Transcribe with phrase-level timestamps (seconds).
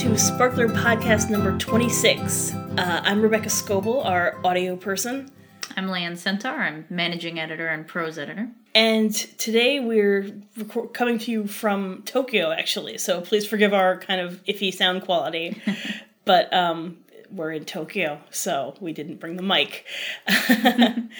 [0.00, 2.54] to Sparkler Podcast number 26.
[2.54, 5.30] Uh, I'm Rebecca Scoble, our audio person,
[5.76, 6.58] I'm Lianne Sentar.
[6.58, 8.48] I'm managing editor and prose editor.
[8.74, 14.22] and today we're record- coming to you from Tokyo, actually, so please forgive our kind
[14.22, 15.60] of iffy sound quality.
[16.24, 16.96] but um,
[17.30, 19.84] we're in Tokyo, so we didn't bring the mic.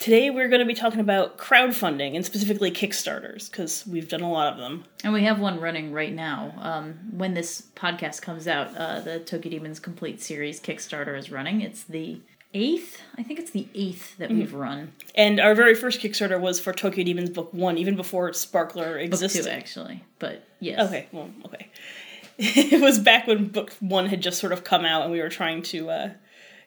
[0.00, 4.30] today we're going to be talking about crowdfunding and specifically Kickstarters, because we've done a
[4.30, 4.84] lot of them.
[5.04, 6.54] And we have one running right now.
[6.58, 11.60] Um, when this podcast comes out, uh, the Tokyo Demons Complete Series Kickstarter is running.
[11.60, 12.20] It's the
[12.52, 14.92] eighth, I think it's the eighth that we've run.
[15.14, 19.02] And our very first Kickstarter was for Tokyo Demons Book One, even before Sparkler Book
[19.02, 19.44] existed.
[19.44, 20.02] two, actually.
[20.18, 20.88] But yes.
[20.88, 21.68] Okay, well, okay.
[22.38, 25.28] it was back when Book One had just sort of come out, and we were
[25.28, 26.10] trying to uh,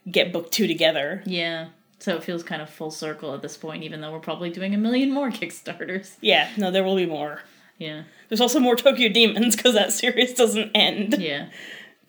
[0.09, 1.23] get Book Two together.
[1.25, 1.69] Yeah.
[2.03, 4.75] So it feels kind of full circle at this point, even though we're probably doing
[4.75, 6.17] a million more Kickstarters.
[6.19, 7.39] Yeah, no, there will be more.
[7.77, 8.03] Yeah.
[8.27, 11.15] There's also more Tokyo Demons because that series doesn't end.
[11.17, 11.47] Yeah.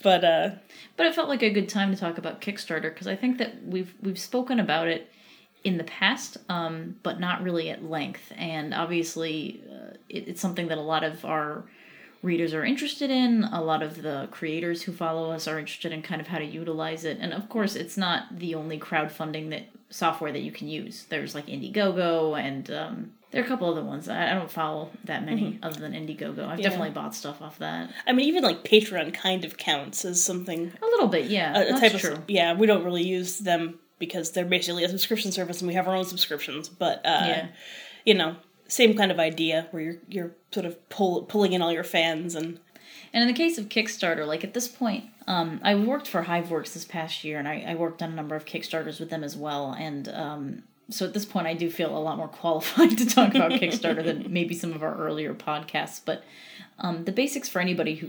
[0.03, 0.51] But uh,
[0.97, 3.65] But it felt like a good time to talk about Kickstarter because I think that
[3.65, 5.13] we've we've spoken about it
[5.63, 8.33] in the past, um, but not really at length.
[8.37, 11.67] And obviously, uh, it, it's something that a lot of our
[12.25, 13.45] readers are interested in.
[13.45, 16.45] A lot of the creators who follow us are interested in kind of how to
[16.45, 17.19] utilize it.
[17.21, 21.05] And of course, it's not the only crowdfunding that software that you can use.
[21.09, 24.09] There's like Indiegogo and um, there are a couple other ones.
[24.09, 26.47] I, don't follow that many other than Indiegogo.
[26.49, 27.91] I've definitely bought stuff off that.
[28.07, 30.73] I mean, even like Patreon kind of counts as something.
[30.83, 31.59] A little bit, yeah.
[31.59, 32.13] A, a that's type true.
[32.13, 32.55] of yeah.
[32.55, 35.95] We don't really use them because they're basically a subscription service, and we have our
[35.95, 36.69] own subscriptions.
[36.69, 37.47] But uh, Yeah.
[38.05, 38.37] you know,
[38.75, 42.35] same kind of idea where you're you're sort of pull, pulling in all your fans
[42.35, 42.59] and
[43.13, 46.73] And in the case of Kickstarter, like at this point, um, I worked for HiveWorks
[46.75, 49.37] this past year, and I, I worked on a number of Kickstarters with them as
[49.37, 49.73] well.
[49.79, 53.35] And um, so at this point, I do feel a lot more qualified to talk
[53.37, 56.01] about Kickstarter than maybe some of our earlier podcasts.
[56.05, 56.25] But
[56.81, 58.09] um, the basics for anybody who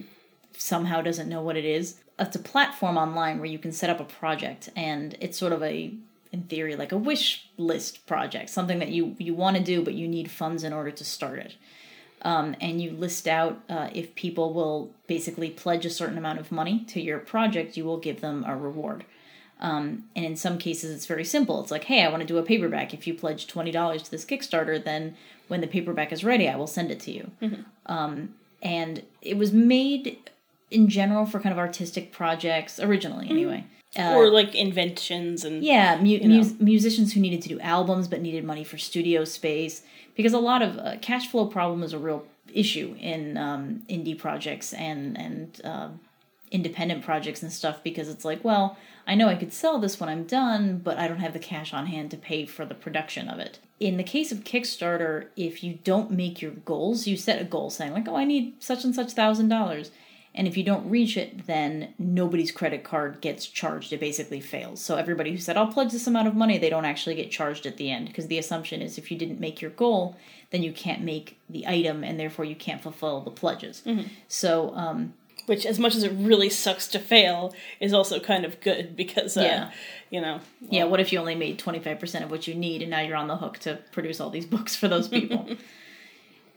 [0.57, 3.99] somehow doesn't know what it is, it's a platform online where you can set up
[3.99, 5.93] a project, and it's sort of a
[6.31, 9.93] in theory like a wish list project something that you you want to do but
[9.93, 11.55] you need funds in order to start it
[12.25, 16.51] um, and you list out uh, if people will basically pledge a certain amount of
[16.51, 19.05] money to your project, you will give them a reward.
[19.61, 21.61] Um, and in some cases, it's very simple.
[21.61, 22.93] It's like, hey, I want to do a paperback.
[22.93, 25.15] If you pledge twenty dollars to this Kickstarter, then
[25.47, 27.31] when the paperback is ready, I will send it to you.
[27.85, 30.17] Um, and it was made
[30.71, 33.65] in general for kind of artistic projects originally, anyway.
[33.97, 36.37] Uh, or like inventions and yeah, mu- know.
[36.37, 39.83] mus- musicians who needed to do albums but needed money for studio space
[40.15, 44.17] because a lot of uh, cash flow problem is a real issue in um, indie
[44.17, 45.99] projects and and um
[46.51, 50.09] independent projects and stuff because it's like, well, I know I could sell this when
[50.09, 53.27] I'm done, but I don't have the cash on hand to pay for the production
[53.27, 53.59] of it.
[53.79, 57.69] In the case of Kickstarter, if you don't make your goals, you set a goal
[57.69, 59.91] saying like, "Oh, I need such and such thousand dollars."
[60.37, 63.93] And if you don't reach it, then nobody's credit card gets charged.
[63.93, 64.81] It basically fails.
[64.81, 67.65] So everybody who said, I'll pledge this amount of money, they don't actually get charged
[67.65, 68.07] at the end.
[68.07, 70.17] Because the assumption is if you didn't make your goal,
[70.51, 73.81] then you can't make the item and therefore you can't fulfill the pledges.
[74.27, 75.13] So, um,
[75.45, 79.37] which as much as it really sucks to fail is also kind of good because
[79.37, 79.71] uh, Yeah.
[80.09, 83.01] you know yeah, what if you only made 25% of what you need and now
[83.01, 85.47] you're on the hook to produce all these books for those people?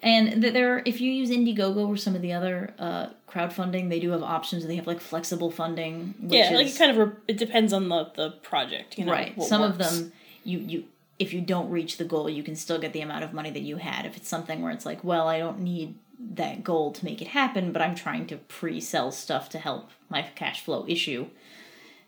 [0.02, 3.98] and th- there, if you use Indiegogo or some of the other uh, crowdfunding, they
[4.00, 4.66] do have options.
[4.66, 6.14] They have like flexible funding.
[6.20, 9.04] Which yeah like is- it kind of re- it depends on the the project you
[9.04, 10.12] know right some of them
[10.44, 10.84] you you
[11.18, 13.62] if you don't reach the goal you can still get the amount of money that
[13.62, 17.04] you had if it's something where it's like well i don't need that goal to
[17.04, 21.26] make it happen but i'm trying to pre-sell stuff to help my cash flow issue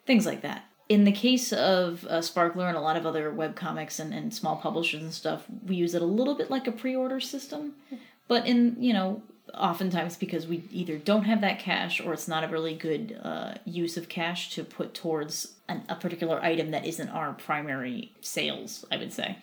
[0.06, 4.00] things like that in the case of uh, sparkler and a lot of other webcomics
[4.00, 7.20] and, and small publishers and stuff we use it a little bit like a pre-order
[7.20, 7.74] system.
[8.28, 9.22] But in you know
[9.54, 13.54] oftentimes because we either don't have that cash or it's not a really good uh,
[13.64, 18.84] use of cash to put towards an, a particular item that isn't our primary sales
[18.92, 19.36] i would say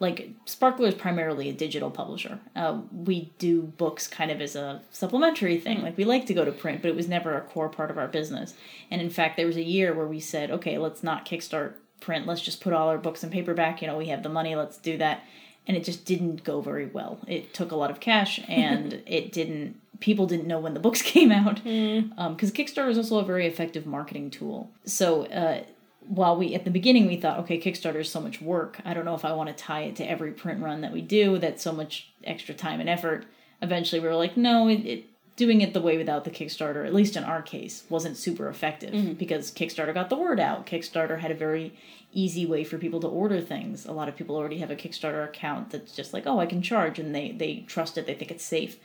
[0.00, 2.38] like sparkler is primarily a digital publisher.
[2.54, 5.82] Uh, we do books kind of as a supplementary thing.
[5.82, 7.98] Like we like to go to print but it was never a core part of
[7.98, 8.54] our business.
[8.90, 12.26] And in fact there was a year where we said okay let's not kickstart print.
[12.26, 13.82] Let's just put all our books in paperback.
[13.82, 14.54] You know we have the money.
[14.56, 15.22] Let's do that.
[15.66, 17.18] And it just didn't go very well.
[17.26, 19.80] It took a lot of cash, and it didn't.
[20.00, 21.56] People didn't know when the books came out.
[21.56, 24.70] Because Kickstarter is also a very effective marketing tool.
[24.84, 25.64] So uh,
[26.08, 28.80] while we at the beginning we thought, okay, Kickstarter is so much work.
[28.84, 31.02] I don't know if I want to tie it to every print run that we
[31.02, 31.38] do.
[31.38, 33.26] That's so much extra time and effort.
[33.60, 35.04] Eventually, we were like, no, it, it
[35.36, 38.92] doing it the way without the Kickstarter, at least in our case, wasn't super effective
[38.92, 39.12] mm-hmm.
[39.12, 40.66] because Kickstarter got the word out.
[40.66, 41.74] Kickstarter had a very
[42.12, 43.86] easy way for people to order things.
[43.86, 46.60] A lot of people already have a Kickstarter account that's just like, oh, I can
[46.60, 48.06] charge, and they they trust it.
[48.06, 48.78] They think it's safe.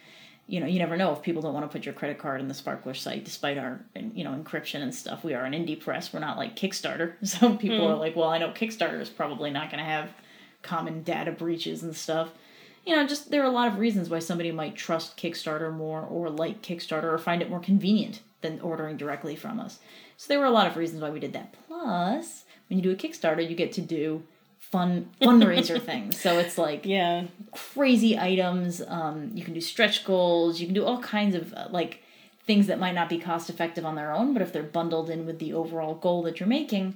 [0.48, 2.48] You know, you never know if people don't want to put your credit card in
[2.48, 5.24] the Sparkler site, despite our, you know, encryption and stuff.
[5.24, 6.12] We are an indie press.
[6.12, 7.13] We're not like Kickstarter.
[7.24, 8.00] So people are hmm.
[8.00, 10.10] like, well, I know Kickstarter is probably not going to have
[10.62, 12.31] common data breaches and stuff.
[12.86, 16.01] You know, just there are a lot of reasons why somebody might trust Kickstarter more
[16.01, 19.80] or like Kickstarter or find it more convenient than ordering directly from us.
[20.18, 21.56] So there were a lot of reasons why we did that.
[21.68, 24.24] Plus, when you do a Kickstarter, you get to do
[24.74, 26.20] fun fundraiser things.
[26.20, 27.25] So it's like Yeah.
[27.52, 28.81] crazy items.
[29.00, 30.60] Um, you can do stretch goals.
[30.60, 31.94] You can do all kinds of uh, like
[32.48, 35.25] things that might not be cost effective on their own, but if they're bundled in
[35.25, 36.96] with the overall goal that you're making,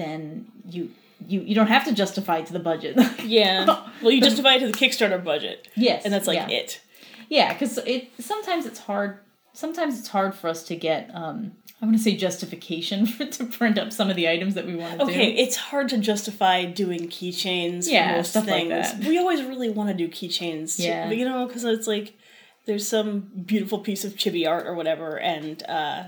[0.00, 0.90] then you
[1.26, 2.94] you you don't have to justify it to the budget.
[3.24, 3.64] Yeah.
[4.02, 5.68] Well, you justify it to the Kickstarter budget.
[5.74, 6.48] yes, And that's like yeah.
[6.60, 6.80] it.
[7.28, 9.18] Yeah, because it sometimes it's hard.
[9.56, 11.10] Sometimes it's hard for us to get.
[11.14, 14.66] Um, I want to say justification for to print up some of the items that
[14.66, 15.18] we want to Okay, do.
[15.20, 18.98] Okay, it's hard to justify doing keychains Yeah, for most stuff like that.
[19.00, 21.08] We always really want to do keychains, Yeah.
[21.08, 22.14] but, you know, because it's like
[22.66, 26.04] there's some beautiful piece of chibi art or whatever, and uh,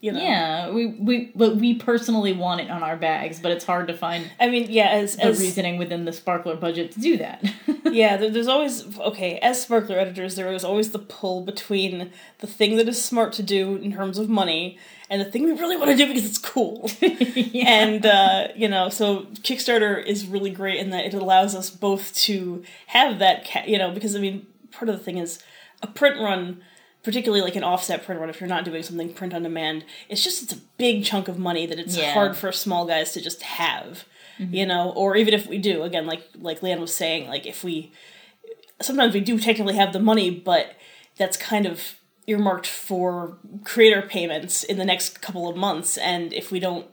[0.00, 3.64] you know, Yeah, we we but we personally want it on our bags, but it's
[3.64, 7.00] hard to find I mean, yeah, as the as reasoning within the sparkler budget to
[7.00, 7.44] do that.
[7.84, 9.38] yeah, there, there's always okay.
[9.40, 13.42] As sparkler editors, there is always the pull between the thing that is smart to
[13.42, 14.78] do in terms of money
[15.10, 16.90] and the thing we really want to do because it's cool.
[17.66, 22.14] And uh, you know, so Kickstarter is really great in that it allows us both
[22.26, 25.42] to have that, ca- you know, because I mean, part of the thing is
[25.82, 26.62] a print run.
[27.08, 30.22] Particularly like an offset print run, if you're not doing something print on demand, it's
[30.22, 32.12] just it's a big chunk of money that it's Yeah.
[32.12, 34.04] hard for small guys to just have,
[34.38, 34.90] you know.
[34.94, 37.92] Or even if we do, again, like like Lianne was saying, like if we
[38.80, 40.72] sometimes we do technically have the money, but
[41.16, 41.94] that's kind of
[42.26, 45.96] earmarked for creator payments in the next couple of months.
[45.96, 46.86] And if we don't,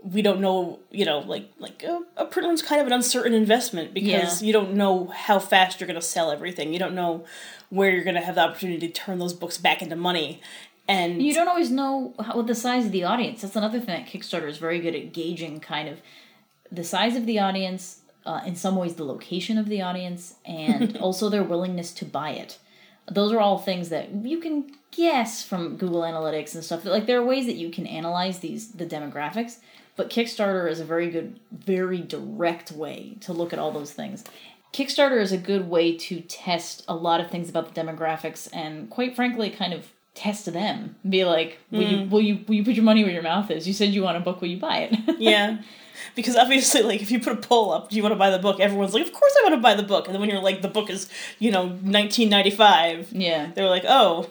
[0.00, 3.34] we don't know, you know, like like a, a print run's kind of an uncertain
[3.34, 4.46] investment because Yeah.
[4.46, 6.72] you don't know how fast you're going to sell everything.
[6.72, 7.24] You don't know
[7.70, 10.40] where you're going to have the opportunity to turn those books back into money.
[10.86, 13.42] And you don't always know how, what the size of the audience.
[13.42, 16.00] That's another thing that Kickstarter is very good at gauging, kind of
[16.72, 20.96] the size of the audience, uh, in some ways the location of the audience, and
[21.00, 22.58] also their willingness to buy it.
[23.10, 26.84] Those are all things that you can guess from Google Analytics and stuff.
[26.84, 29.58] Like there are ways that you can analyze these the demographics,
[29.96, 34.24] but Kickstarter is a very good, very direct way to look at all those things.
[34.72, 38.90] Kickstarter is a good way to test a lot of things about the demographics and
[38.90, 40.96] quite frankly kind of test them.
[41.08, 42.10] Be like, will you hmm.
[42.10, 43.66] will you will you put your money where your mouth is?
[43.66, 44.98] You said you want a book, will you buy it?
[45.18, 45.62] yeah.
[46.14, 48.38] Because obviously, like, if you put a poll up, do you want to buy the
[48.38, 48.60] book?
[48.60, 50.06] Everyone's like, of course I want to buy the book.
[50.06, 53.50] And then when you're like, the book is, you know, 1995, yeah.
[53.54, 54.30] they're like, oh,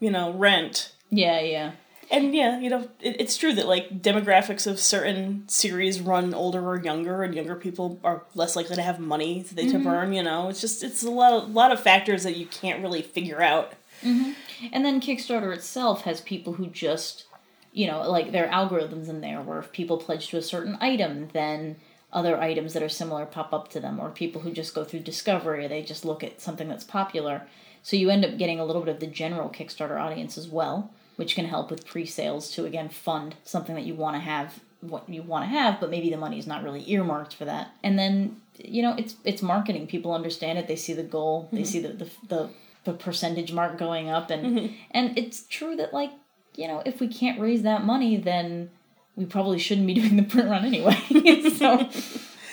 [0.00, 0.92] you know, rent.
[1.10, 1.72] Yeah, yeah.
[2.14, 6.64] And yeah, you know, it, it's true that like demographics of certain series run older
[6.66, 10.06] or younger, and younger people are less likely to have money that they to burn.
[10.06, 10.12] Mm-hmm.
[10.12, 13.02] You know, it's just it's a lot of lot of factors that you can't really
[13.02, 13.72] figure out.
[14.02, 14.32] Mm-hmm.
[14.72, 17.24] And then Kickstarter itself has people who just,
[17.72, 20.78] you know, like there are algorithms in there where if people pledge to a certain
[20.80, 21.76] item, then
[22.12, 25.00] other items that are similar pop up to them, or people who just go through
[25.00, 27.42] discovery, they just look at something that's popular.
[27.82, 30.92] So you end up getting a little bit of the general Kickstarter audience as well,
[31.16, 35.08] which can help with pre-sales to again fund something that you want to have what
[35.08, 37.74] you want to have, but maybe the money is not really earmarked for that.
[37.82, 39.86] And then you know it's it's marketing.
[39.86, 40.68] People understand it.
[40.68, 41.48] They see the goal.
[41.52, 41.66] They mm-hmm.
[41.66, 42.48] see the the, the
[42.84, 44.74] the percentage mark going up, and mm-hmm.
[44.90, 46.10] and it's true that like
[46.54, 48.70] you know if we can't raise that money, then
[49.16, 50.96] we probably shouldn't be doing the print run anyway.
[51.56, 51.88] so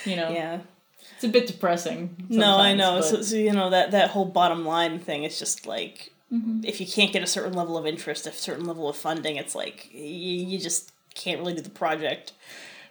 [0.06, 0.62] you know Yeah.
[1.16, 2.28] it's a bit depressing.
[2.30, 3.02] No, I know.
[3.02, 6.62] So, so you know that that whole bottom line thing is just like Mm-hmm.
[6.64, 9.54] if you can't get a certain level of interest, a certain level of funding, it's
[9.54, 12.32] like you, you just can't really do the project.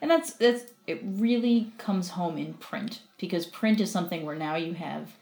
[0.03, 4.57] And that's that's it really comes home in print because print is something where now
[4.57, 5.13] you have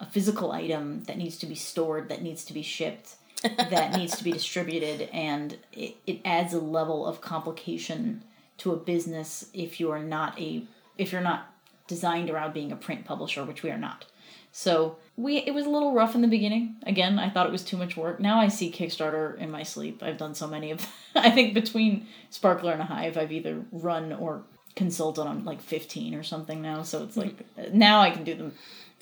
[0.00, 4.16] a physical item that needs to be stored, that needs to be shipped, that needs
[4.16, 8.22] to be distributed, and it, it adds a level of complication
[8.58, 10.64] to a business if you are not a
[10.98, 11.46] if you're not
[11.86, 14.06] designed around being a print publisher, which we are not.
[14.50, 16.76] So we it was a little rough in the beginning.
[16.84, 18.20] Again, I thought it was too much work.
[18.20, 20.02] Now I see Kickstarter in my sleep.
[20.02, 24.42] I've done so many of I think between Sparkler and Hive I've either run or
[24.74, 26.82] consulted on like 15 or something now.
[26.82, 27.78] So it's like mm-hmm.
[27.78, 28.52] now I can do them.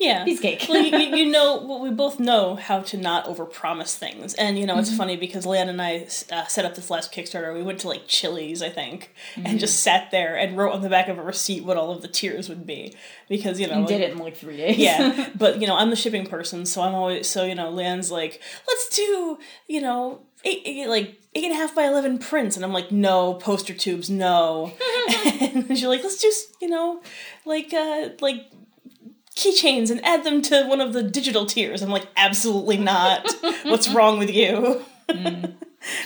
[0.01, 0.67] Yeah, Piece of cake.
[0.69, 4.65] well, you, you- know, well, we both know how to not overpromise things, and you
[4.67, 7.53] know it's funny because Lianne and I uh, set up this last Kickstarter.
[7.55, 10.89] We went to like Chili's, I think, and just sat there and wrote on the
[10.89, 12.95] back of a receipt what all of the tiers would be
[13.29, 14.79] because you know And did like- it in like 3 days.
[14.79, 15.29] yeah.
[15.37, 18.41] But you know i'm the shipping person so i'm always so you know lianne's like
[18.67, 19.39] let's do
[19.69, 22.57] you know eight, eight like eight and a half by 11 prints.
[22.57, 24.73] And i'm like no poster tubes no.
[25.41, 27.03] And she's like let's just you know
[27.45, 28.51] like uh like
[29.37, 31.83] keychains and add them to one of the digital tiers.
[31.83, 33.29] I'm like, absolutely not.
[33.65, 34.83] What's wrong with you?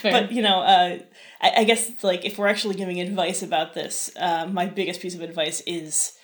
[0.00, 0.12] Fair.
[0.12, 0.98] but you know, uh,
[1.40, 5.14] I, I guess like if we're actually giving advice about this, uh, my biggest piece
[5.14, 6.16] of advice is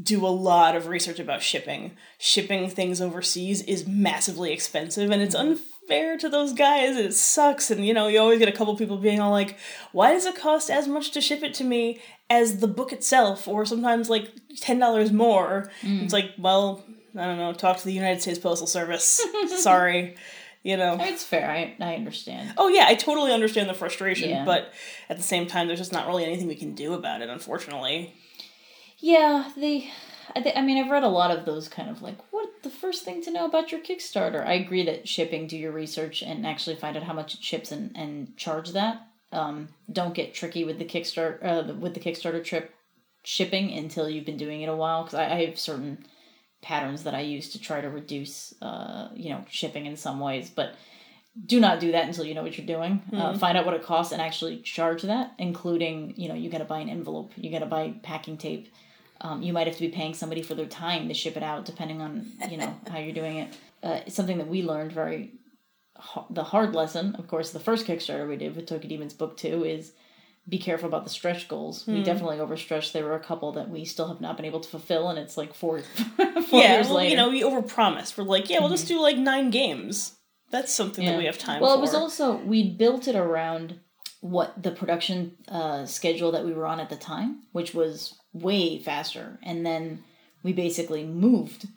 [0.00, 1.96] do a lot of research about shipping.
[2.18, 6.96] Shipping things overseas is massively expensive, and it's unfair to those guys.
[6.96, 9.56] It sucks, and you know you always get a couple people being all like,
[9.92, 13.46] "Why does it cost as much to ship it to me as the book itself?"
[13.48, 14.30] Or sometimes like
[14.60, 15.70] ten dollars more.
[15.82, 16.02] Mm.
[16.04, 16.84] It's like, well,
[17.16, 17.52] I don't know.
[17.52, 19.20] Talk to the United States Postal Service.
[19.56, 20.16] Sorry,
[20.62, 20.96] you know.
[21.00, 21.50] it's fair.
[21.50, 22.54] I I understand.
[22.58, 24.44] Oh yeah, I totally understand the frustration, Yeah.
[24.44, 24.72] but
[25.08, 28.14] at the same time, there's just not really anything we can do about it, unfortunately.
[28.98, 29.90] Yeah, they.
[30.36, 32.68] I, th- I mean, I've read a lot of those kind of like, what the
[32.68, 34.46] first thing to know about your Kickstarter?
[34.46, 37.72] I agree that shipping, do your research and actually find out how much it ships
[37.72, 39.06] and, and charge that.
[39.30, 42.74] Um, don't get tricky with the Kickstarter uh, with the Kickstarter trip
[43.24, 46.06] shipping until you've been doing it a while because I, I have certain
[46.62, 50.50] patterns that I use to try to reduce, uh, you know, shipping in some ways,
[50.50, 50.74] but
[51.46, 53.02] do not do that until you know what you're doing.
[53.12, 56.58] Uh, find out what it costs and actually charge that, including, you know, you got
[56.58, 58.72] to buy an envelope, you got to buy packing tape.
[59.20, 61.64] Um, you might have to be paying somebody for their time to ship it out,
[61.64, 63.56] depending on you know how you're doing it.
[63.82, 65.32] Uh, it's something that we learned very.
[66.30, 69.64] The hard lesson, of course, the first Kickstarter we did with Tokyo Demons Book Two
[69.64, 69.92] is
[70.48, 71.86] be careful about the stretch goals.
[71.86, 72.94] We definitely overstretched.
[72.94, 75.36] There were a couple that we still have not been able to fulfill, and it's
[75.36, 75.80] like four,
[76.16, 77.10] four yeah, years well, later.
[77.10, 78.16] you know, we overpromised.
[78.16, 80.16] We're like, yeah, we'll just do like nine games.
[80.50, 81.78] That's something that we have time well, for.
[81.78, 83.80] it was also we built it around
[84.20, 88.78] what the production uh, schedule that we were on at the time, which was way
[88.78, 90.02] faster, and then
[90.42, 91.68] we basically moved,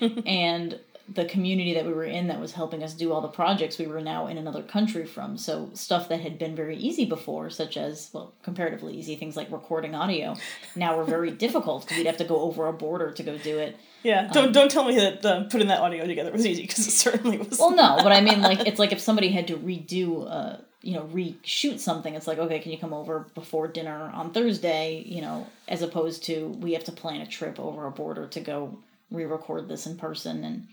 [0.26, 0.78] and
[1.14, 3.86] the community that we were in that was helping us do all the projects we
[3.86, 5.36] were now in another country from.
[5.36, 9.50] So stuff that had been very easy before, such as well, comparatively easy things like
[9.50, 10.36] recording audio,
[10.76, 13.58] now were very difficult because we'd have to go over a border to go do
[13.58, 13.76] it.
[14.02, 16.92] yeah, don't don't tell me that uh, putting that audio together was easy because it
[16.92, 17.58] certainly was.
[17.58, 20.94] Well, no, but I mean, like, it's like if somebody had to redo, uh, you
[20.94, 25.20] know, reshoot something, it's like, okay, can you come over before dinner on Thursday, you
[25.20, 28.78] know, as opposed to we have to plan a trip over a border to go
[29.10, 30.44] re record this in person.
[30.44, 30.68] And,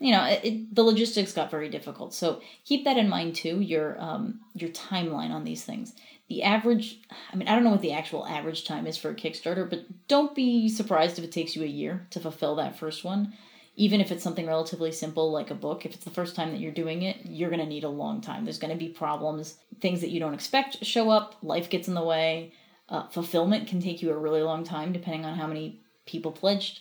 [0.00, 2.12] you know, it, it, the logistics got very difficult.
[2.14, 5.94] So keep that in mind too, your, um, your timeline on these things.
[6.28, 7.00] The average,
[7.32, 9.84] I mean, I don't know what the actual average time is for a Kickstarter, but
[10.08, 13.34] don't be surprised if it takes you a year to fulfill that first one
[13.80, 16.60] even if it's something relatively simple like a book, if it's the first time that
[16.60, 18.44] you're doing it, you're going to need a long time.
[18.44, 21.94] There's going to be problems, things that you don't expect show up, life gets in
[21.94, 22.52] the way.
[22.90, 26.80] Uh, fulfillment can take you a really long time depending on how many people pledged.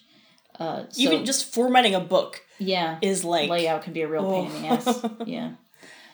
[0.60, 3.50] Uh, so, Even just formatting a book yeah, is like.
[3.50, 5.06] layout can be a real pain in the ass.
[5.26, 5.52] Yeah.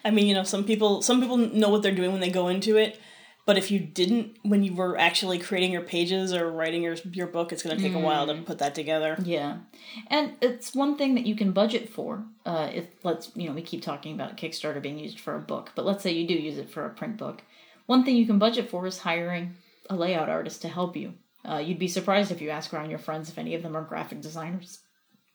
[0.03, 2.47] I mean, you know, some people some people know what they're doing when they go
[2.47, 2.99] into it,
[3.47, 7.25] but if you didn't when you were actually creating your pages or writing your your
[7.25, 9.17] book, it's going to take a while to put that together.
[9.23, 9.57] Yeah,
[10.07, 12.23] and it's one thing that you can budget for.
[12.45, 15.71] Uh, if let's you know we keep talking about Kickstarter being used for a book,
[15.73, 17.41] but let's say you do use it for a print book.
[17.87, 19.55] One thing you can budget for is hiring
[19.89, 21.13] a layout artist to help you.
[21.47, 23.83] Uh, you'd be surprised if you ask around your friends if any of them are
[23.83, 24.79] graphic designers,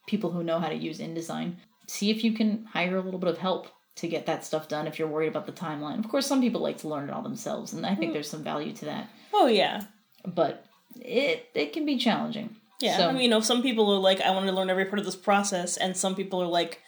[0.07, 1.55] people who know how to use InDesign.
[1.87, 4.87] See if you can hire a little bit of help to get that stuff done
[4.87, 5.99] if you're worried about the timeline.
[5.99, 8.43] Of course, some people like to learn it all themselves, and I think there's some
[8.45, 9.09] value to that.
[9.33, 9.83] Oh yeah,
[10.25, 10.65] But
[11.01, 12.57] it it can be challenging.
[12.81, 12.97] yeah.
[12.97, 14.99] So- I mean, you know, some people are like, I want to learn every part
[14.99, 16.81] of this process, and some people are like,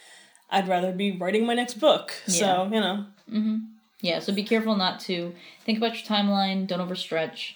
[0.51, 2.13] I'd rather be writing my next book.
[2.27, 3.07] So you know,
[4.01, 5.33] Yeah, so be careful not to
[5.65, 6.67] think about your timeline.
[6.67, 7.55] Don't overstretch.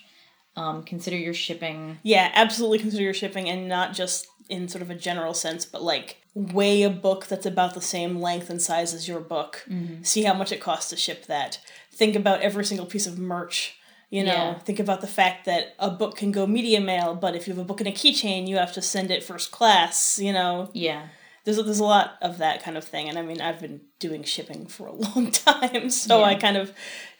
[0.57, 1.99] Um, consider your shipping.
[2.03, 5.83] yeah, absolutely consider your shipping, and not just in sort of a general sense, but
[5.83, 9.67] like weigh a book that's about the same length and size as your book.
[10.03, 11.59] See how much it costs to ship that.
[11.93, 13.77] Think about every single piece of merch.
[14.09, 14.59] You know, Yeah.
[14.61, 17.61] think about the fact that a book can go media mail, but if you have
[17.61, 20.19] a book in a keychain, you have to send it first class.
[20.21, 21.09] You know, Yeah,
[21.47, 24.25] there's there's a lot of that kind of thing, and I mean, I've been doing
[24.25, 26.73] shipping for a long time, so I kind of,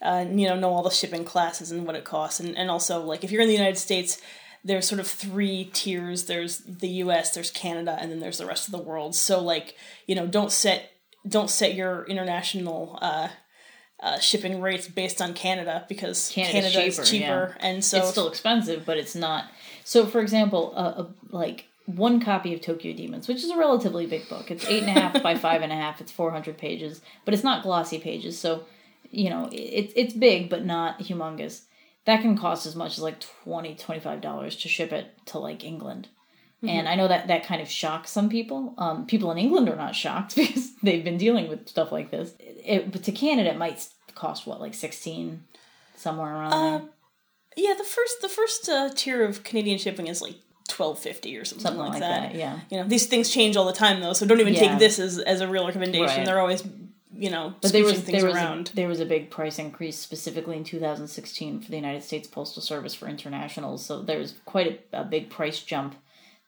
[0.03, 3.01] uh, you know, know all the shipping classes and what it costs, and and also
[3.01, 4.21] like if you're in the United States,
[4.65, 6.25] there's sort of three tiers.
[6.25, 9.15] There's the U.S., there's Canada, and then there's the rest of the world.
[9.15, 9.77] So like,
[10.09, 10.91] you know, don't set
[11.27, 12.99] don't set your international.
[13.01, 13.29] Uh,
[13.99, 18.11] uh, shipping rates based on Canada because Canada's Canada is cheaper, cheaper, and so it's
[18.11, 19.47] still expensive, but it's not.
[19.85, 24.07] So, for example, uh, a, like one copy of Tokyo Demons, which is a relatively
[24.07, 24.51] big book.
[24.51, 26.01] It's eight and a half by five and a half.
[26.01, 28.39] It's four hundred pages, but it's not glossy pages.
[28.39, 28.65] So,
[29.11, 31.63] you know, it's it's big, but not humongous.
[32.05, 33.77] That can cost as much as like 20
[34.21, 36.09] dollars to ship it to like England.
[36.69, 38.75] And I know that that kind of shocks some people.
[38.79, 42.35] Um, people in England are not shocked because they've been dealing with stuff like this.
[42.39, 45.45] It, but to Canada, it might cost what, like sixteen,
[45.97, 46.89] somewhere around there.
[47.57, 51.45] Yeah, the first the first uh, tier of Canadian shipping is like twelve fifty or
[51.45, 52.33] something, Something like, like that.
[52.33, 52.61] that, yeah.
[52.71, 54.61] You know, these things change all the time though, so don't even Yeah.
[54.71, 56.07] take this as, as a real recommendation.
[56.19, 56.27] Right.
[56.27, 56.63] They're always,
[57.15, 58.69] you know, But there switching was things there was around.
[58.71, 62.63] a, there was a big price increase specifically in 2016 for the United States Postal
[62.63, 63.85] Service for internationals.
[63.85, 65.95] So there was quite a, a big price jump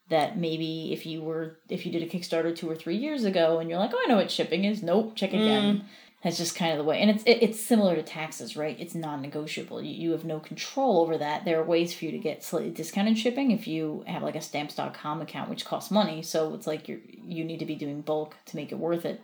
[0.09, 3.59] that maybe if you were if you did a Kickstarter two or three years ago
[3.59, 4.81] and you're like, oh, I know what shipping is.
[4.81, 5.77] Nope, check again.
[5.77, 5.81] Mm.
[6.23, 8.75] That's just kind of the way, and it's it, it's similar to taxes, right?
[8.77, 9.81] It's non-negotiable.
[9.81, 11.45] You, you have no control over that.
[11.45, 14.41] There are ways for you to get slightly discounted shipping if you have like a
[14.41, 16.21] stamps.com account, which costs money.
[16.21, 19.21] So it's like you you need to be doing bulk to make it worth it.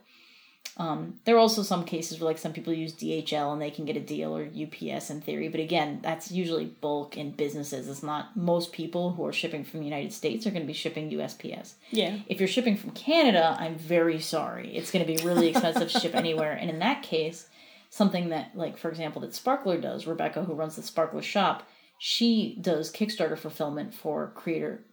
[0.78, 3.86] Um, there are also some cases where like some people use DHL and they can
[3.86, 7.88] get a deal or UPS in theory, but again, that's usually bulk in businesses.
[7.88, 10.74] It's not most people who are shipping from the United States are going to be
[10.74, 11.76] shipping USPS.
[11.92, 12.20] yeah.
[12.28, 14.76] If you're shipping from Canada, I'm very sorry.
[14.76, 16.52] It's going to be really expensive to ship anywhere.
[16.52, 17.48] And in that case,
[17.90, 21.64] something that, like, for example, that Sparkler does, Rebecca, who runs the Sparkler shop,
[22.00, 24.84] she does Kickstarter fulfillment for creator,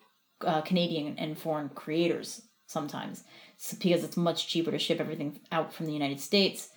[0.47, 3.25] uh, Canadian and foreign creators sometimes
[3.79, 6.69] because it's much cheaper to ship everything out from the United States.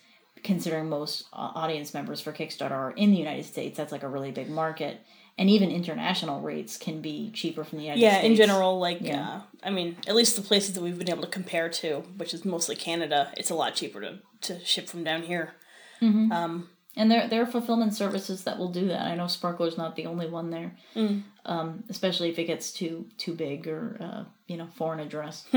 [0.43, 4.07] Considering most uh, audience members for Kickstarter are in the United States, that's like a
[4.07, 4.99] really big market.
[5.37, 8.25] And even international rates can be cheaper from the United Yeah, States.
[8.27, 9.27] in general, like, Yeah.
[9.27, 12.33] uh, I mean, at least the places that we've been able to compare to, which
[12.33, 15.53] is mostly Canada, it's a lot cheaper to, to ship from down here.
[16.97, 19.01] And there, there are fulfillment services that will do that.
[19.01, 21.23] I know Sparkler's not the only one there, Mm.
[21.45, 25.43] um, especially if it gets too too big or uh, you know foreign address.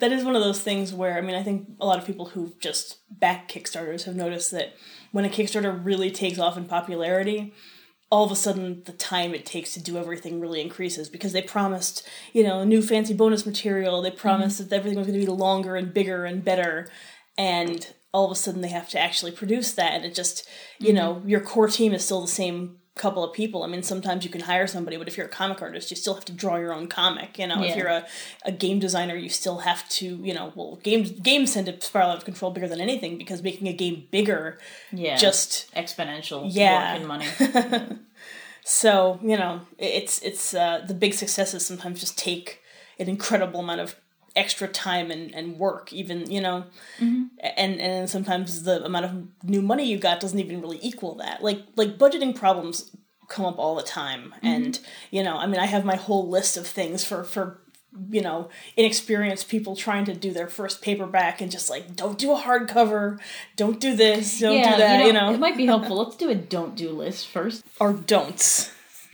[0.00, 2.26] that is one of those things where I mean I think a lot of people
[2.26, 4.74] who've just back Kickstarters have noticed that
[5.12, 7.54] when a Kickstarter really takes off in popularity,
[8.10, 11.40] all of a sudden the time it takes to do everything really increases because they
[11.42, 14.02] promised you know new fancy bonus material.
[14.02, 16.90] They promised that everything was going to be longer and bigger and better,
[17.38, 20.92] and all of a sudden they have to actually produce that, and it just you
[20.92, 23.62] know your core team is still the same couple of people.
[23.62, 26.12] I mean, sometimes you can hire somebody, but if you're a comic artist, you still
[26.12, 27.38] have to draw your own comic.
[27.38, 28.06] You know, if you're a,
[28.44, 32.10] a game designer, you still have to, you know, well, games games tend to spiral
[32.10, 34.58] out of control bigger than anything because making a game bigger
[34.92, 36.92] Yeah, just exponential Yeah.
[36.92, 37.98] work and money.
[38.64, 42.60] so you know it's it's uh, the big successes sometimes just take
[42.98, 43.96] an incredible amount of
[44.34, 46.64] extra time and, and work even you know?
[46.98, 47.24] Mm-hmm.
[47.56, 51.42] And and sometimes the amount of new money you got doesn't even really equal that.
[51.42, 52.94] Like like budgeting problems
[53.28, 54.34] come up all the time.
[54.36, 54.46] Mm-hmm.
[54.46, 57.62] And you know i mean i have my whole list of things for for
[58.10, 62.32] you know inexperienced people trying to do their first paperback and just like don't do
[62.32, 63.18] a hardcover
[63.56, 65.96] don't do this don't yeah, do that you know, it might be helpful.
[65.96, 67.64] Let's do a don't do list first.
[67.80, 68.72] or don'ts.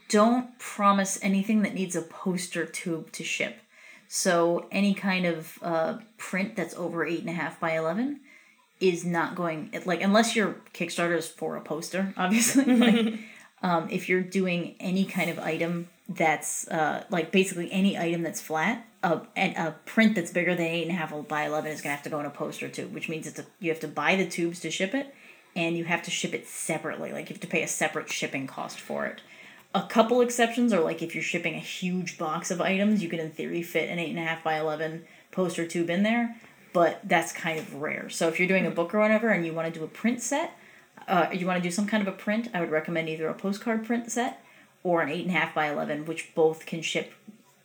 [0.09, 3.61] Don't promise anything that needs a poster tube to ship.
[4.09, 8.21] So any kind of uh, print that's over eight and a half by eleven
[8.81, 12.65] is not going like unless your Kickstarter is for a poster, obviously.
[12.65, 13.19] like,
[13.63, 18.41] um, if you're doing any kind of item that's uh, like basically any item that's
[18.41, 21.83] flat, a, and a print that's bigger than eight and a half by eleven is
[21.83, 23.89] gonna have to go in a poster tube, which means it's a, you have to
[23.89, 25.15] buy the tubes to ship it,
[25.55, 27.13] and you have to ship it separately.
[27.13, 29.21] Like you have to pay a separate shipping cost for it.
[29.75, 33.19] A couple exceptions are like if you're shipping a huge box of items, you can
[33.21, 36.37] in theory fit an eight and a half by eleven poster tube in there,
[36.73, 38.09] but that's kind of rare.
[38.09, 40.23] So if you're doing a book or whatever and you want to do a print
[40.23, 40.57] set,
[41.07, 43.35] uh, you want to do some kind of a print, I would recommend either a
[43.35, 44.43] postcard print set
[44.83, 47.13] or an eight and a half by eleven, which both can ship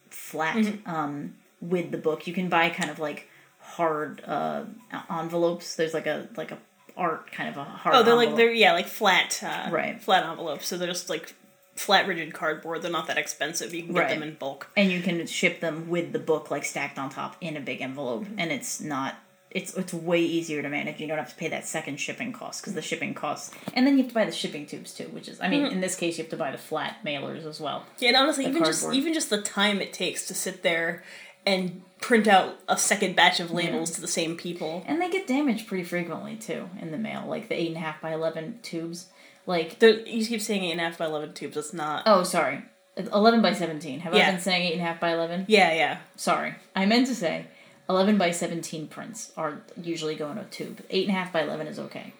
[0.10, 0.90] flat Mm-hmm.
[0.90, 2.28] um, with the book.
[2.28, 4.66] You can buy kind of like hard uh,
[5.10, 5.76] envelopes.
[5.78, 6.58] There's like a like a
[6.98, 7.96] art kind of a hard.
[7.96, 10.02] Oh, they're like they're yeah, like flat, uh, Right.
[10.02, 10.68] Flat envelopes.
[10.68, 11.34] So they're just like
[11.76, 12.82] flat, rigid cardboard.
[12.82, 13.74] They're not that expensive.
[13.74, 14.10] You can get Right.
[14.10, 14.70] them in bulk.
[14.78, 17.82] and you can ship them with the book like stacked on top in a big
[17.82, 18.40] envelope mm-hmm.
[18.40, 19.16] and it's not
[19.52, 22.62] it's it's way easier to manage you don't have to pay that second shipping cost
[22.62, 25.28] because the shipping costs and then you have to buy the shipping tubes too which
[25.28, 25.74] is i mean mm-hmm.
[25.74, 28.46] in this case you have to buy the flat mailers as well Yeah, and honestly,
[28.48, 31.04] even just even just the time it takes to sit there
[31.46, 34.84] and print out a second batch of labels to the same people.
[34.88, 37.80] and they get damaged pretty frequently too in the mail like the eight and a
[37.80, 39.08] half by 11 tubes
[39.46, 41.58] like you keep saying eight and a half by eleven tubes.
[41.58, 42.04] It's not.
[42.06, 42.64] oh sorry.
[42.96, 45.98] 11 by 17 have i been saying eight and a half by 11 Yeah, yeah.
[46.16, 46.54] sorry.
[46.76, 47.48] I meant to say
[47.90, 50.80] 11 by 17 prints are usually go in a tube.
[50.92, 52.14] 8.5 by 11 is okay.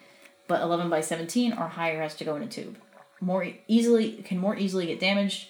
[0.48, 2.76] But 11 by 17 or higher has to go in a tube.
[3.20, 5.46] More easily can more easily get damaged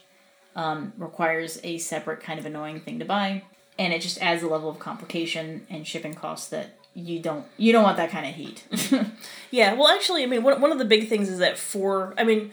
[0.55, 3.45] um, requires a separate kind of annoying thing to buy.
[3.79, 7.73] And it just adds a level of complication and shipping costs that you don't you
[7.73, 8.65] don't want that kind of heat
[9.51, 12.25] Yeah, well, actually, I mean, one, one of the big things is that for, I
[12.25, 12.53] mean,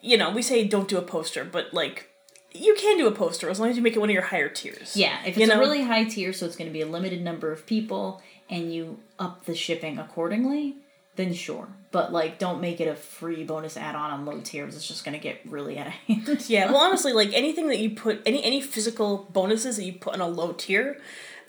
[0.00, 2.08] you know, we say don't do a poster, but like,
[2.52, 4.48] you can do a poster as long as you make it one of your higher
[4.48, 4.96] tiers.
[4.96, 5.56] Yeah, if it's You know?
[5.56, 8.72] a really high tier, so it's going to be a limited number of people, and
[8.72, 10.76] you up the shipping accordingly,
[11.16, 11.68] then sure.
[11.90, 14.74] But like, don't make it a free bonus add-on on low tiers.
[14.76, 16.44] It's just gonna get really out of hand.
[16.48, 20.14] Yeah, well, honestly, like anything that you put, any any physical bonuses that you put
[20.14, 20.98] on a low tier,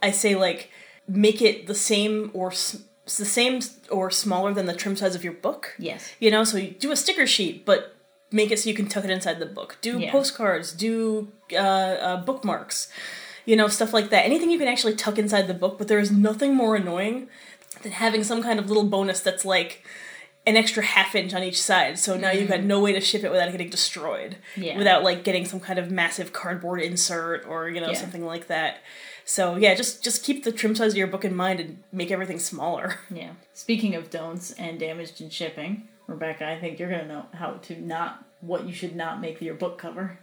[0.03, 0.69] I say like
[1.07, 3.59] make it the same or s- the same
[3.91, 5.75] or smaller than the trim size of your book.
[5.77, 6.11] yes.
[6.19, 7.95] You know, so you do a sticker sheet, but
[8.31, 9.77] make it so you can tuck it inside the book.
[9.81, 10.11] Do Yeah.
[10.11, 12.87] postcards, do uh, uh, bookmarks,
[13.45, 14.25] you know, stuff like that.
[14.25, 17.27] Anything you can actually tuck inside the book, but there is nothing more annoying
[17.83, 19.83] than having some kind of little bonus that's like
[20.47, 21.99] an extra half inch on each side.
[21.99, 24.37] So now you've got no way to ship it without getting destroyed.
[24.53, 24.63] Mm-hmm.
[24.63, 24.77] Yeah.
[24.79, 27.93] Without like getting some kind of massive cardboard insert or, you know, Yeah.
[27.99, 28.77] something like that.
[29.25, 32.11] So yeah, just just keep the trim size of your book in mind and make
[32.11, 32.99] everything smaller.
[33.09, 33.31] Yeah.
[33.53, 37.81] Speaking of don'ts and damaged in shipping, Rebecca, I think you're gonna know how to
[37.81, 40.19] not what you should not make your book cover.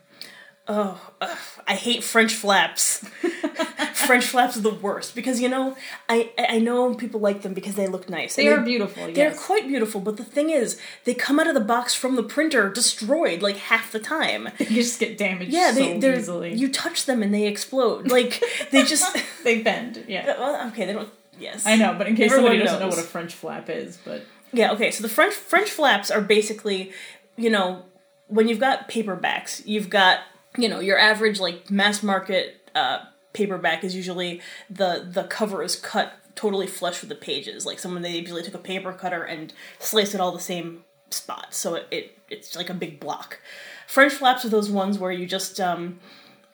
[0.75, 3.05] Oh, ugh, I hate French flaps.
[4.07, 5.77] French flaps are the worst because you know
[6.09, 8.37] I I know people like them because they look nice.
[8.37, 9.13] They And are beautiful.
[9.13, 12.23] They're quite beautiful, but the thing is, they come out of the box from the
[12.23, 14.49] printer destroyed like half the time.
[14.59, 16.55] They just get damaged Yeah, they so they're easily.
[16.55, 18.11] you touch them and they explode.
[18.11, 20.05] Like they just they bend.
[20.09, 20.23] Yeah.
[20.33, 21.11] Uh, well, okay, they don't.
[21.39, 23.99] Yes, I know, but in case Everyone somebody doesn't know what a French flap is,
[24.05, 24.91] but Yeah, okay.
[24.91, 26.93] So the French French flaps are basically,
[27.37, 27.83] you know,
[28.29, 30.21] when you've got paperbacks, you've got,
[30.57, 33.01] you know, your average like mass market uh,
[33.33, 37.67] paperback is usually the the cover is cut totally flush with the pages.
[37.67, 41.49] Like someone they usually took a paper cutter and sliced it all the same spot,
[41.55, 43.41] so it, it it's like a big block.
[43.87, 46.01] French flaps are those ones where you just um,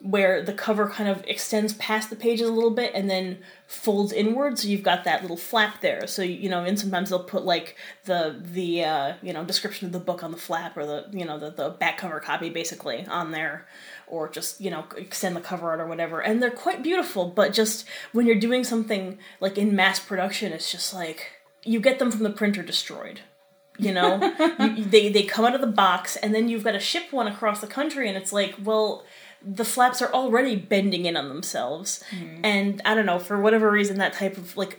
[0.00, 4.12] where the cover kind of extends past the pages a little bit and then folds
[4.12, 6.06] inward so you've got that little flap there.
[6.06, 9.92] So you know and sometimes they'll put like the the uh, you know description of
[9.92, 13.04] the book on the flap or the you know the, the back cover copy basically
[13.06, 13.66] on there
[14.06, 16.20] or just you know extend the cover out or whatever.
[16.20, 20.70] And they're quite beautiful but just when you're doing something like in mass production it's
[20.70, 21.32] just like
[21.64, 23.20] you get them from the printer destroyed
[23.78, 24.34] you know?
[24.58, 27.28] You, they they come out of the box and then you've got to ship one
[27.28, 29.04] across the country and it's like well
[29.50, 32.02] the flaps are already bending in on themselves
[32.44, 34.72] and i don't know for whatever reason that type of like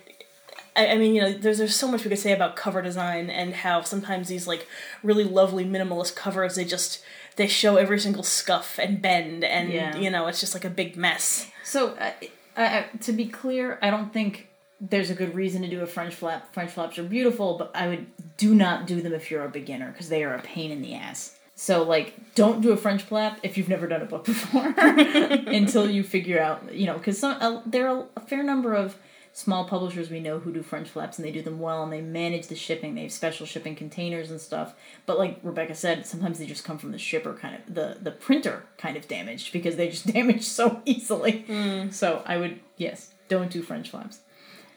[0.75, 3.29] I, I mean you know there's there's so much we could say about cover design
[3.29, 4.67] and how sometimes these like
[5.03, 7.01] really lovely minimalist covers they just
[7.38, 9.95] they show every single scuff and bend and Yeah.
[9.97, 12.12] you know it's just like a big mess So, uh,
[12.58, 14.47] uh, to be clear, I don't think
[14.82, 16.53] there's a good reason to do a French flap.
[16.53, 19.91] French flaps are beautiful, but I would do not do them if you're a beginner
[19.91, 21.38] because they are a pain in the ass.
[21.61, 25.89] So, like, don't do a French flap if you've never done a book before until
[25.89, 28.97] you figure out, you know, because some uh, there are a fair number of
[29.33, 31.99] small publishers we know who do French flaps and they do them well and they
[31.99, 32.95] manage the shipping.
[32.95, 34.73] They have special shipping containers and stuff.
[35.05, 38.11] But like Rebecca said, sometimes they just come from the shipper kind of the the
[38.11, 41.43] printer kind of damaged because they just damage so easily.
[41.91, 44.19] So I would yes, don't do French flaps.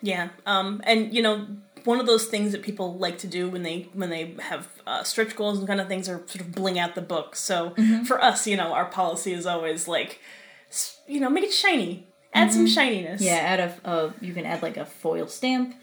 [0.02, 1.46] Yeah, um, and you know,
[1.84, 5.02] one of those things that people like to do when they when they have uh,
[5.02, 7.36] stretch goals and kind of things are sort of bling out the book.
[7.36, 7.74] So
[8.06, 10.20] for us, you know, our policy is always like,
[11.06, 13.20] you know, make it shiny, add some shininess.
[13.20, 15.74] Yeah, add a uh, you can add like a foil stamp.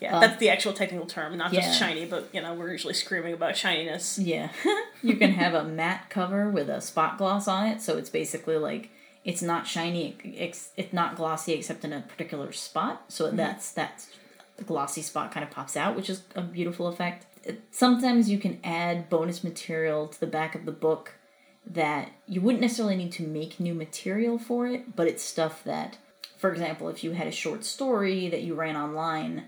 [0.00, 1.60] yeah, that's the actual technical term, not yeah.
[1.60, 4.18] just shiny, but you know, we're usually screaming about shininess.
[4.18, 4.50] Yeah.
[5.02, 8.56] you can have a matte cover with a spot gloss on it, so it's basically
[8.56, 8.90] like
[9.24, 13.06] it's not shiny, it's, it's not glossy except in a particular spot.
[13.08, 14.08] So that's that's
[14.56, 17.26] the glossy spot kind of pops out, which is a beautiful effect.
[17.70, 21.14] Sometimes you can add bonus material to the back of the book
[21.66, 25.98] that you wouldn't necessarily need to make new material for it, but it's stuff that,
[26.38, 29.44] for example, if you had a short story that you ran online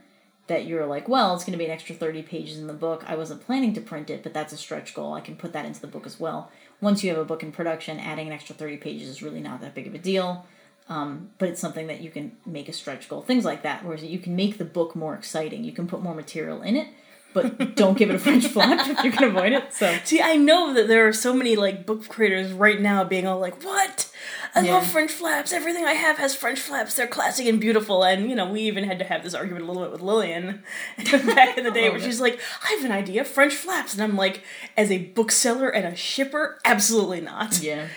[0.49, 3.05] that you're like, well, it's going to be an extra 30 pages in the book.
[3.07, 5.13] I wasn't planning to print it, but that's a stretch goal.
[5.13, 6.51] I can put that into the book as well.
[6.81, 9.61] Once you have a book in production, adding an extra 30 pages is really not
[9.61, 10.47] that big of a deal.
[10.89, 13.21] Um, but it's something that you can make a stretch goal.
[13.23, 15.63] Things like that, Whereas you can make the book more exciting.
[15.65, 16.89] You can put more material in it,
[17.35, 19.75] but don't give it a French flap if you can avoid it.
[19.75, 23.27] So See, I know that there are so many like book creators right now being
[23.27, 24.11] all like, "What?
[24.55, 24.73] I Yeah.
[24.77, 25.53] love French flaps.
[25.53, 26.95] Everything I have has French flaps.
[26.95, 29.69] They're classic and beautiful." And you know, we even had to have this argument a
[29.69, 30.63] little bit with Lillian
[31.35, 32.03] back in the day, where it.
[32.03, 34.43] she's like, "I have an idea, French flaps," and I'm like,
[34.75, 37.61] as a bookseller and a shipper, absolutely not.
[37.61, 37.89] yeah,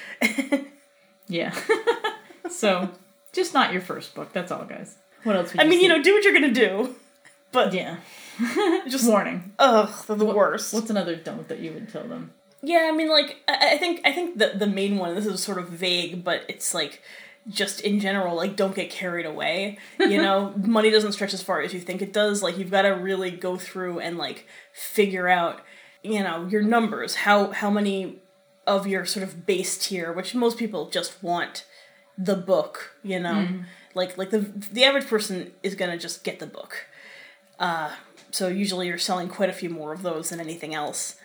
[1.29, 1.53] yeah.
[2.51, 2.89] So
[3.33, 4.33] just not your first book.
[4.33, 4.97] That's all, guys.
[5.23, 5.53] What else?
[5.57, 5.83] I mean, say?
[5.83, 6.95] you know, do what you're gonna do,
[7.51, 7.97] but yeah.
[8.87, 9.53] just Warning.
[9.59, 10.73] ugh, the worst.
[10.73, 12.31] What's another don't that you would tell them?
[12.63, 15.15] Yeah, I mean, like I, I think I think the the main one.
[15.15, 17.01] This is sort of vague, but it's like
[17.49, 19.77] just in general, like don't get carried away.
[19.99, 22.43] You know, money doesn't stretch as far as you think it does.
[22.43, 25.61] Like you've got to really go through and like figure out,
[26.03, 27.15] you know, your numbers.
[27.15, 28.19] How how many
[28.67, 31.65] of your sort of base tier, which most people just want
[32.23, 32.95] the book.
[33.03, 33.47] You know,
[33.95, 36.87] like like the the average person is gonna just get the book.
[37.59, 37.91] Uh,
[38.31, 41.15] so usually you're selling quite a few more of those than anything else.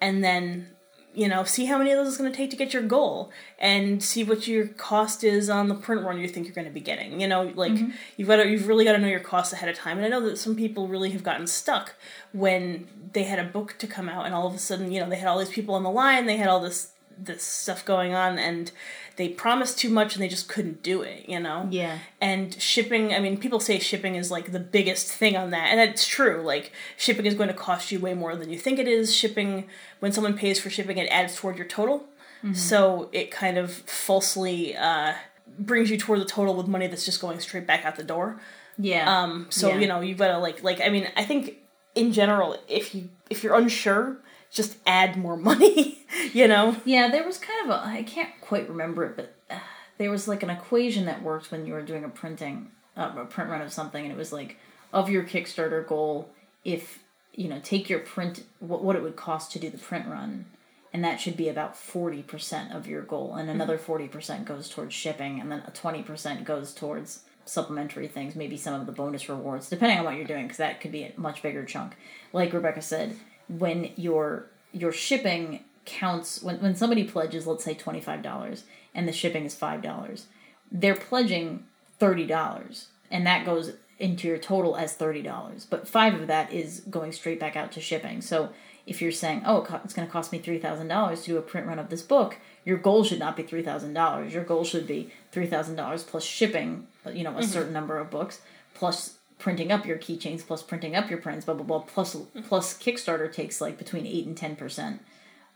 [0.00, 0.70] And then,
[1.14, 3.30] you know, see how many of those it's going to take to get your goal
[3.58, 6.72] and see what your cost is on the print run you think you're going to
[6.72, 7.20] be getting.
[7.20, 7.78] You know, like
[8.16, 9.98] you've got to, you've really got to know your costs ahead of time.
[9.98, 11.94] And I know that some people really have gotten stuck
[12.32, 15.08] when they had a book to come out and all of a sudden, you know,
[15.08, 18.14] they had all these people on the line, they had all this this stuff going
[18.14, 18.70] on and
[19.16, 21.68] they promised too much and they just couldn't do it, you know?
[21.70, 21.98] Yeah.
[22.20, 25.78] And shipping, I mean, people say shipping is like the biggest thing on that, and
[25.78, 26.42] that's true.
[26.42, 29.14] Like, shipping is going to cost you way more than you think it is.
[29.14, 29.68] Shipping,
[30.00, 32.06] when someone pays for shipping, it adds toward your total.
[32.52, 35.14] So it kind of falsely uh,
[35.58, 38.38] brings you toward the total with money that's just going straight back out the door.
[38.76, 39.22] Yeah.
[39.22, 39.78] Um, so Yeah.
[39.78, 41.54] you know you've got to like like I mean I think
[41.94, 44.18] in general if you if you're unsure
[44.54, 48.68] just add more money you know Yeah, there was kind of a I can't quite
[48.68, 49.58] remember it, but uh,
[49.98, 53.24] there was like an equation that worked when you were doing a printing uh, a
[53.24, 54.58] print run of something, and it was like
[54.92, 56.30] of your Kickstarter goal,
[56.64, 57.00] if
[57.34, 60.46] you know take your print what what it would cost to do the print run,
[60.92, 64.68] and that should be about forty percent of your goal, and another forty percent goes
[64.68, 68.92] towards shipping, and then a twenty percent goes towards supplementary things, maybe some of the
[68.92, 71.94] bonus rewards, depending on what you're doing, because that could be a much bigger chunk.
[72.32, 73.16] Like Rebecca said,
[73.48, 79.06] when your your shipping counts when, when somebody pledges, let's say twenty five dollars, and
[79.06, 80.26] the shipping is five dollars,
[80.70, 81.64] they're pledging
[81.98, 85.66] thirty dollars, and that goes into your total as thirty dollars.
[85.68, 88.20] But five of that is going straight back out to shipping.
[88.20, 88.50] So
[88.86, 91.42] if you're saying, oh, it's going to cost me three thousand dollars to do a
[91.42, 94.34] print run of this book, your goal should not be three thousand dollars.
[94.34, 97.42] Your goal should be three thousand dollars plus shipping, you know, a mm-hmm.
[97.42, 98.40] certain number of books,
[98.74, 101.80] plus printing up your keychains, plus printing up your prints, blah blah blah.
[101.80, 102.16] Plus,
[102.48, 105.02] plus Kickstarter takes like between eight and ten percent.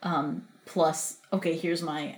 [0.03, 2.17] Um, plus, okay, here's my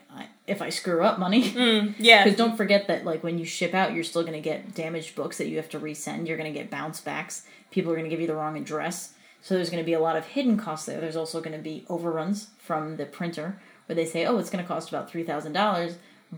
[0.48, 1.94] if I screw up money.
[1.98, 4.74] yeah Because don't forget that, like, when you ship out, you're still going to get
[4.74, 6.26] damaged books that you have to resend.
[6.26, 7.46] You're going to get bounce backs.
[7.70, 9.14] People are going to give you the wrong address.
[9.40, 11.00] So there's going to be a lot of hidden costs there.
[11.00, 14.62] There's also going to be overruns from the printer where they say, oh, it's going
[14.62, 15.94] to cost about $3,000.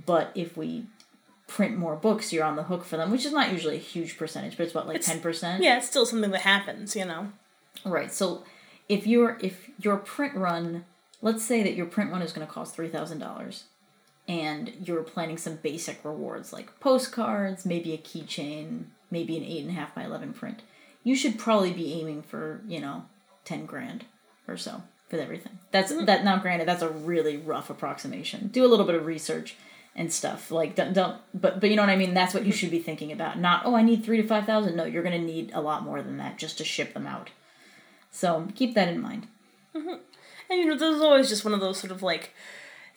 [0.07, 0.85] But if we
[1.53, 4.17] print more books, you're on the hook for them, which is not usually a huge
[4.17, 5.61] percentage, but it's what, like 10%?
[5.61, 7.29] yeah it's still something that happens you know
[7.85, 8.13] Right.
[8.13, 8.45] So
[8.89, 10.85] if your if your print run,
[11.21, 13.65] let's say that your print run is going to cost three thousand dollars,
[14.29, 19.71] and you're planning some basic rewards like postcards, maybe a keychain, maybe an eight and
[19.71, 20.63] a half by eleven print,
[21.03, 23.05] you should probably be aiming for you know
[23.45, 24.05] ten grand
[24.47, 25.59] or so for everything.
[25.71, 26.05] That's hmm.
[26.05, 26.25] that.
[26.25, 28.49] Now, granted, that's a really rough approximation.
[28.49, 29.57] Do a little bit of research
[29.95, 30.51] and stuff.
[30.51, 32.15] Like don't, don't but but you know what i mean?
[32.15, 33.39] That's what you should be thinking about.
[33.39, 34.77] Not oh i need three to five thousand.
[34.77, 37.31] No you're going to need a lot more than that just to ship them out.
[38.11, 39.27] So keep that in mind.
[39.75, 39.95] Mm-hmm.
[40.51, 42.35] and you know there's always just one of those sort of like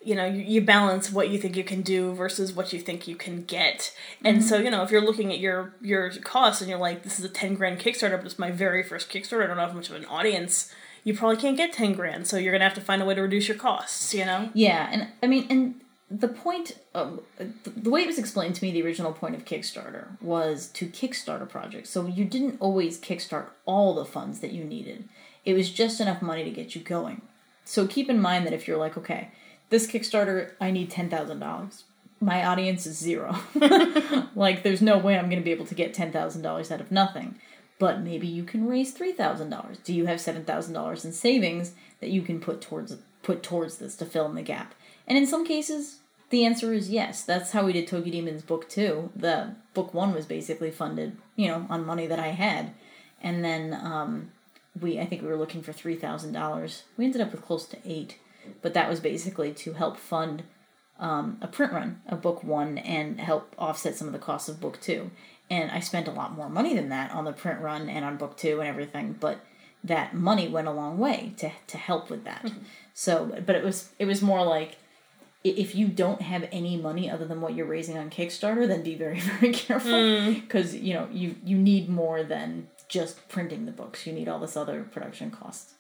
[0.04, 3.08] you know you, you balance what you think you can do versus what you think
[3.08, 3.94] you can get.
[4.24, 4.66] And so mm-hmm.
[4.66, 7.30] you know if you're looking at your your costs and you're like this is a
[7.30, 10.06] 10 grand kickstarter but it's my very first kickstarter i don't have much of an
[10.06, 10.74] audience
[11.06, 12.28] you probably can't get 10 grand.
[12.28, 14.50] So you're gonna have to find a way to reduce your costs you know?
[14.54, 18.72] Yeah, and I mean, and the point of the way it was explained to me,
[18.72, 21.88] the original point of Kickstarter was to kickstart a project.
[21.88, 25.10] So you didn't always kickstart all the funds that you needed.
[25.46, 27.22] It was just enough money to get you going.
[27.64, 29.30] So keep in mind that if you're like, okay,
[29.70, 31.84] this Kickstarter, I need ten thousand dollars.
[32.22, 33.36] My audience is zero.
[34.36, 36.82] like, there's no way I'm going to be able to get ten thousand dollars out
[36.82, 37.36] of nothing.
[37.78, 39.80] But maybe you can raise three thousand dollars.
[39.80, 43.78] Do you have seven thousand dollars in savings that you can put towards put towards
[43.80, 44.76] this to fill in the gap?
[45.08, 47.24] And in some cases, the answer is yes.
[47.24, 49.12] That's how we did Tokyo Demons book two.
[49.16, 52.72] The book one was basically funded, you know, on money that I had,
[53.22, 54.32] and then um,
[54.80, 56.84] we I think we were looking for three thousand dollars.
[56.98, 58.18] We ended up with close to eight,
[58.62, 60.44] but that was basically to help fund
[61.00, 64.60] um, a print run of book one and help offset some of the costs of
[64.60, 65.12] book two.
[65.50, 68.18] And I spent a lot more money than that on the print run and on
[68.18, 69.46] book two and everything, but
[69.84, 72.52] that money went a long way to to help with that.
[72.94, 74.78] So, but it was it was more like
[75.46, 78.96] if you don't have any money other than what you're raising on Kickstarter, then be
[78.96, 84.06] very very careful because you know you you need more than just printing the books.
[84.08, 85.76] You need all this other production costs.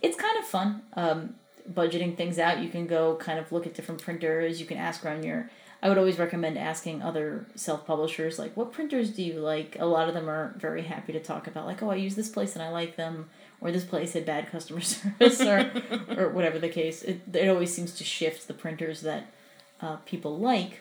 [0.00, 1.34] It's kind of fun um,
[1.70, 2.60] budgeting things out.
[2.60, 4.60] You can go kind of look at different printers.
[4.60, 5.50] You can ask around your.
[5.84, 9.76] I would always recommend asking other self publishers like, what printers do you like?
[9.80, 12.28] A lot of them are very happy to talk about like, oh, I use this
[12.28, 13.30] place and I like them,
[13.62, 15.70] or this place had bad customer service, or
[16.16, 17.02] or whatever the case.
[17.02, 19.32] It it always seems to shift the printers that
[19.80, 20.80] uh, people like,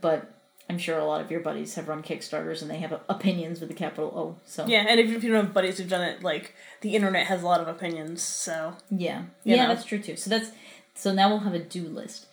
[0.00, 0.30] but
[0.68, 3.68] I'm sure a lot of your buddies have run Kickstarters and they have opinions with
[3.68, 4.36] the capital O.
[4.46, 7.42] So yeah and if you don't have buddies who've done it like the internet has
[7.42, 9.24] a lot of opinions so Yeah.
[9.42, 9.74] Yeah, know?
[9.74, 10.14] that's true too.
[10.14, 10.52] So that's
[10.94, 12.26] so now we'll have a do list.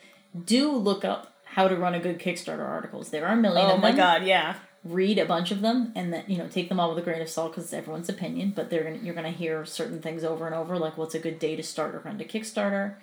[0.45, 3.09] Do look up how to run a good Kickstarter articles.
[3.09, 4.57] There are a million Oh my god, yeah.
[4.87, 7.21] Read a bunch of them and then you know take them all with a grain
[7.21, 8.53] of salt because it's everyone's opinion.
[8.55, 11.39] But they're gonna, you're gonna hear certain things over and over, like what's a good
[11.39, 12.95] day to start or run to Kickstarter.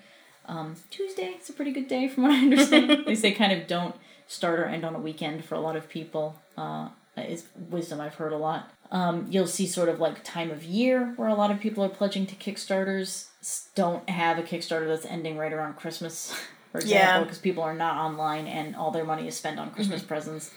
[0.46, 3.04] Um, Tuesday is a pretty good day from what I understand.
[3.06, 3.94] they say kind of don't
[4.26, 6.40] start or end on a weekend for a lot of people.
[6.56, 8.70] Uh, is wisdom I've heard a lot.
[8.90, 11.88] Um, you'll see sort of like time of year where a lot of people are
[11.88, 13.28] pledging to Kickstarters.
[13.74, 16.34] Don't have a Kickstarter that's ending right around Christmas,
[16.72, 20.00] for example, because people are not online and all their money is spent on Christmas
[20.00, 20.08] Mm-hmm.
[20.08, 20.50] presents.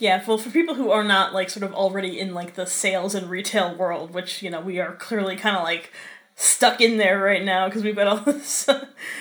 [0.00, 3.14] Yeah, well, for people who are not like sort of already in like the sales
[3.14, 5.92] and retail world, which you know we are clearly kind of like
[6.36, 8.66] stuck in there right now because we've got all this,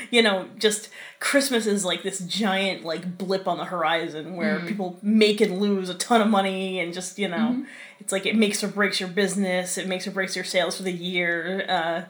[0.10, 0.90] you know, just
[1.20, 4.68] Christmas is like this giant like blip on the horizon where mm.
[4.70, 7.64] people make and lose a ton of money and just you know, mm-hmm.
[8.00, 10.84] it's like it makes or breaks your business, it makes or breaks your sales for
[10.84, 11.66] the year.
[11.68, 12.02] Uh,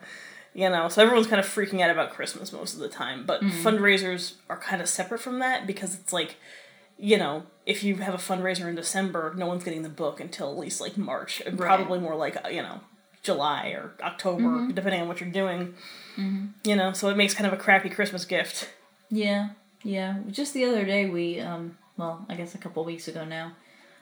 [0.54, 3.42] you know, so everyone's kind of freaking out about Christmas most of the time, but
[3.42, 3.50] mm.
[3.50, 6.36] fundraisers are kind of separate from that because it's like
[7.00, 10.52] you know, if you have a fundraiser in December, no one's getting the book until
[10.52, 11.68] at least like March, and Right.
[11.68, 12.82] probably more like uh, you know
[13.24, 15.74] July or October, depending on what you're doing.
[16.66, 18.70] You know, so it makes kind of a crappy Christmas gift.
[19.10, 19.50] Yeah,
[19.84, 20.18] yeah.
[20.30, 23.54] Just the other day, we, um, well, I guess a couple weeks ago now,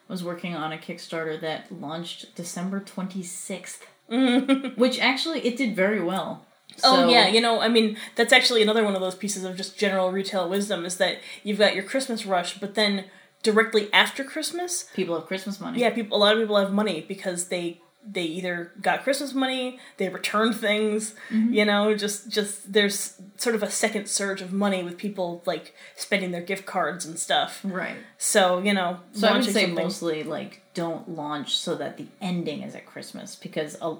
[0.08, 3.82] was working on a Kickstarter that launched December 26th.
[4.77, 6.45] Which actually, it did very well.
[6.84, 9.77] oh yeah, you know, I mean, that's actually another one of those pieces of just
[9.77, 13.06] general retail wisdom is that you've got your Christmas rush, but then
[13.52, 15.80] directly after Christmas, People have Christmas money.
[15.82, 17.66] yeah, people a lot of people have money because they
[18.10, 19.66] they either got Christmas money,
[19.98, 21.14] they returned things,
[21.60, 23.00] you know, just just there's
[23.36, 27.20] sort of a second surge of money with people like spending their gift cards and
[27.20, 27.52] stuff.
[27.66, 27.98] Right.
[28.18, 32.08] So, you know, So I would say something- mostly like don't launch so that the
[32.22, 33.96] ending is at Christmas because uh,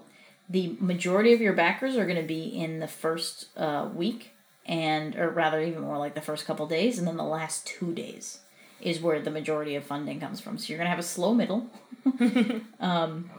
[0.50, 4.32] the majority of your backers are going to be in the first uh, week
[4.66, 7.92] and or rather even more like the first couple days and then the last two
[7.94, 8.40] days
[8.82, 10.58] is where the majority of funding comes from.
[10.58, 11.70] So you're going to have a slow middle.
[12.80, 13.30] um,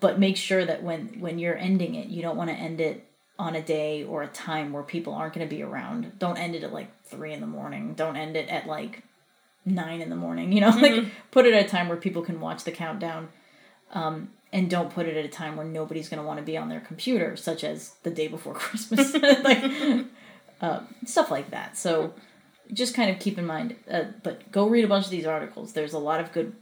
[0.00, 3.06] but make sure that when when you're ending it, you don't want to end it
[3.38, 6.18] on a day or a time where people aren't going to be around.
[6.18, 7.94] Don't end it at like three in the morning.
[7.94, 9.02] Don't end it at like
[9.64, 10.52] nine in the morning.
[10.52, 13.28] You know, like put it at a time where people can watch the countdown.
[13.92, 16.56] Um, and don't put it at a time where nobody's going to want to be
[16.56, 19.64] on their computer, such as the day before Christmas, like
[20.60, 21.76] uh, stuff like that.
[21.76, 22.14] So
[22.72, 23.76] just kind of keep in mind.
[23.90, 25.72] Uh, but go read a bunch of these articles.
[25.72, 26.54] There's a lot of good.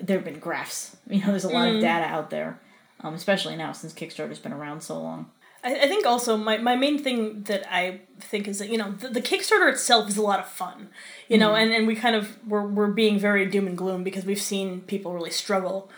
[0.00, 0.96] There have been graphs.
[1.08, 2.60] You know, there's a lot of data out there,
[3.00, 5.30] um, especially now since Kickstarter's been around so long.
[5.64, 8.92] I, I think also my, my main thing that I think is that you know
[8.92, 10.88] the, the Kickstarter itself is a lot of fun,
[11.28, 14.24] you know, and, and we kind of we're we're being very doom and gloom because
[14.24, 15.90] we've seen people really struggle,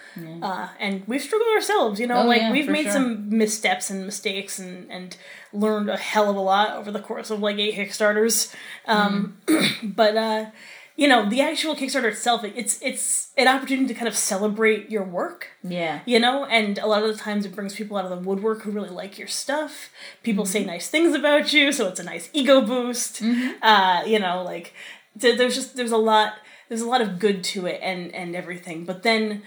[0.42, 2.92] uh, and we've struggled ourselves, you know, Oh, like yeah, we've made sure.
[2.92, 5.16] some missteps and mistakes and and
[5.52, 8.54] learned a hell of a lot over the course of like eight Kickstarters,
[8.86, 9.36] um,
[9.82, 10.46] but uh,
[11.00, 15.02] you know the actual Kickstarter itself, it's it's an opportunity to kind of celebrate your
[15.02, 15.48] work.
[15.64, 16.00] Yeah.
[16.04, 18.62] you know and a lot of the times it brings people out of the woodwork
[18.62, 19.90] who really like your stuff.
[20.22, 23.22] People say nice things about you so it's a nice ego boost.
[23.62, 24.74] Uh, you know like
[25.16, 26.34] there's just there's a lot
[26.68, 28.84] there's a lot of good to it and and everything.
[28.84, 29.42] But then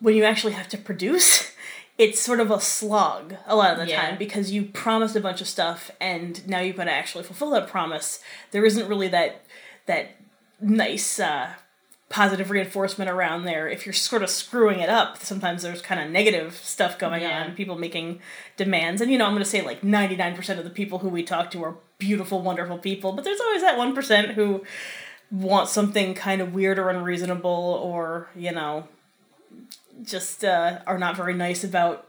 [0.00, 1.52] when you actually have to produce
[1.98, 4.02] it's sort of a slog a lot of the Yeah.
[4.10, 7.50] time because you promised a bunch of stuff and now you've got to actually fulfill
[7.50, 8.20] that promise.
[8.52, 9.42] There isn't really that
[9.86, 10.15] that
[10.60, 11.50] nice uh
[12.08, 13.68] positive reinforcement around there.
[13.68, 17.44] If you're sort of screwing it up sometimes there's kind of negative stuff going Yeah.
[17.44, 18.20] on people making
[18.56, 19.00] demands.
[19.00, 21.50] And you know i'm going to say like 99% of the people who we talk
[21.50, 24.62] to are beautiful wonderful people but there's always that 1% who
[25.30, 28.86] want something kind of weird or unreasonable or you know
[30.04, 32.06] just uh, are not very nice about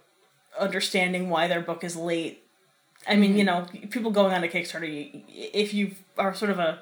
[0.59, 2.43] understanding why their book is late.
[3.07, 6.81] I mean you know people going on a kickstarter if you are sort of a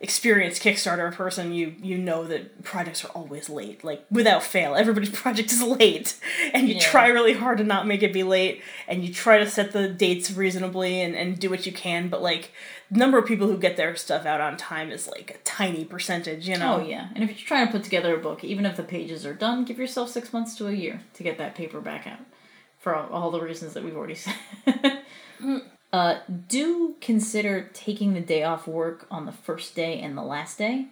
[0.00, 4.74] experienced Kickstarter person, you you know that projects are always late, like without fail.
[4.74, 6.18] Everybody's project is late,
[6.52, 6.80] and you Yeah.
[6.80, 9.88] try really hard to not make it be late, and you try to set the
[9.88, 12.08] dates reasonably and and do what you can.
[12.08, 12.52] But like,
[12.90, 15.84] the number of people who get their stuff out on time is like a tiny
[15.84, 16.76] percentage, you know.
[16.82, 19.24] Oh yeah, and if you're trying to put together a book, even if the pages
[19.24, 22.20] are done, give yourself six months to a year to get that paper back out,
[22.78, 24.34] for all, all the reasons that we've already said.
[25.38, 25.60] Mm,
[25.92, 26.18] uh,
[26.48, 30.88] do consider taking the day off work on the first day and the last day.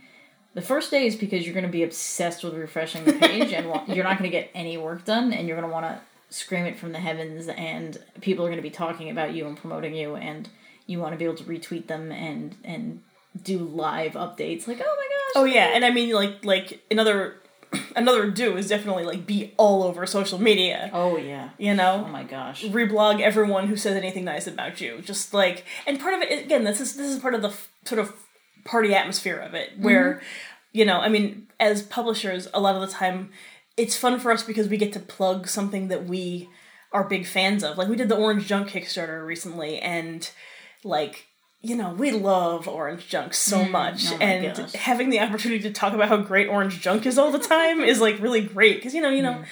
[0.55, 3.66] The first day is because you're going to be obsessed with refreshing the page, and
[3.88, 6.64] you're not going to get any work done, and you're going to want to scream
[6.64, 9.95] it from the heavens, and people are going to be talking about you and promoting
[9.95, 10.49] you, and
[10.86, 13.03] you want to be able to retweet them and and
[13.42, 17.36] do live updates like, oh my gosh, Oh yeah, and I mean like like another
[17.97, 20.91] another do is definitely like be all over social media.
[20.93, 21.51] Oh yeah.
[21.59, 22.64] You know, Oh my gosh.
[22.64, 25.01] reblog everyone who says anything nice about you.
[25.03, 27.68] Just like, and part of it again, this is this is part of the f-
[27.85, 28.14] sort of
[28.64, 30.25] party atmosphere of it where mm-hmm.
[30.72, 33.31] you know i mean as publishers a lot of the time
[33.77, 36.49] it's fun for us because we get to plug something that we
[36.93, 40.31] are big fans of like we did the orange junk kickstarter recently and
[40.83, 41.27] like
[41.64, 44.10] you know we love orange junk so mm, much.
[44.12, 44.72] oh and gosh.
[44.72, 48.00] having the opportunity to talk about how great orange junk is all the time is
[48.00, 48.76] like really great.
[48.76, 49.44] Because you know you know mm.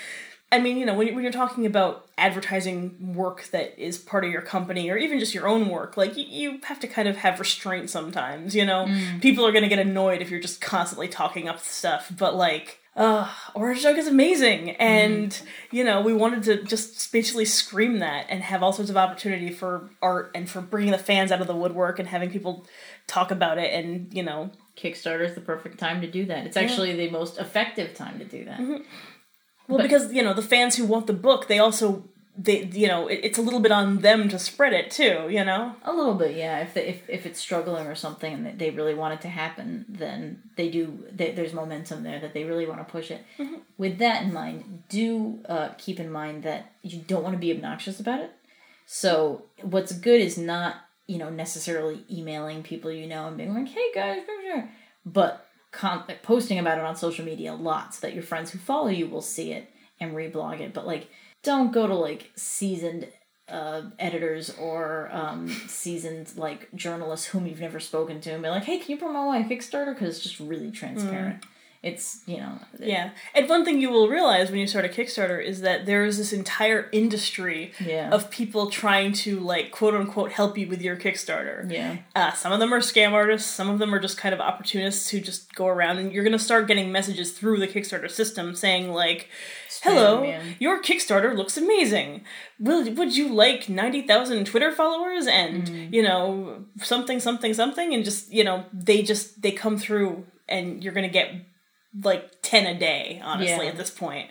[0.52, 4.30] I mean, you know, when, when you're talking about advertising work that is part of
[4.30, 7.16] your company or even just your own work, like you, you have to kind of
[7.16, 8.84] have restraint sometimes, you know?
[8.84, 9.22] Mm.
[9.22, 12.82] People are going to get annoyed if you're just constantly talking up stuff, but like,
[12.95, 14.70] uh, Orange Junk is amazing.
[14.72, 15.40] And,
[15.70, 19.51] you know, we wanted to just basically scream that and have all sorts of opportunity
[19.51, 22.66] for art and for bringing the fans out of the woodwork and having people
[23.07, 26.47] talk about it and, you know, Kickstarter is the perfect time to do that.
[26.47, 28.61] It's actually the most effective time to do that.
[29.68, 33.09] Well, because you know the fans who want the book, they also they you know
[33.09, 35.28] it, it's a little bit on them to spread it too.
[35.28, 35.76] You know.
[35.83, 36.61] A little bit, yeah.
[36.61, 39.85] If they, if if it's struggling or something and they really want it to happen,
[39.89, 41.05] then they do.
[41.11, 43.24] They, there's momentum there that they really want to push it.
[43.76, 47.53] With that in mind, do uh, keep in mind that you don't want to be
[47.53, 48.33] obnoxious about it.
[48.87, 50.76] So what's good is not
[51.07, 54.22] you know necessarily emailing people you know and being like, "Hey guys,"
[55.05, 58.59] but con- posting about it on social media a lot so that your friends who
[58.59, 60.72] follow you will see it and reblog it.
[60.74, 61.09] But like,
[61.43, 63.09] don't go to like seasoned
[63.49, 68.64] uh, editors or um, seasoned like journalists whom you've never spoken to and be like,
[68.64, 71.45] "Hey, can you promote my Kickstarter?" Because it's just really transparent.
[71.82, 75.45] It's you know Yeah, and one thing you will realize when you start a Kickstarter
[75.45, 78.11] is that there is this entire industry Yeah.
[78.12, 81.68] of people trying to like quote unquote help you with your Kickstarter.
[81.68, 83.51] yeah Uh, some of them are scam artists.
[83.51, 86.38] Some of them are just kind of opportunists who just go around, and you're gonna
[86.38, 89.28] start getting messages through the Kickstarter system saying like,
[89.83, 90.43] "Hello, yeah.
[90.59, 92.24] your Kickstarter looks amazing.
[92.59, 95.95] Will would you like ninety thousand Twitter followers and Mm-hmm.
[95.95, 100.83] you know something something something?" And just you know they just they come through, and
[100.83, 101.33] you're gonna get
[102.03, 103.70] like ten a day, honestly, Yeah.
[103.72, 104.30] at this point.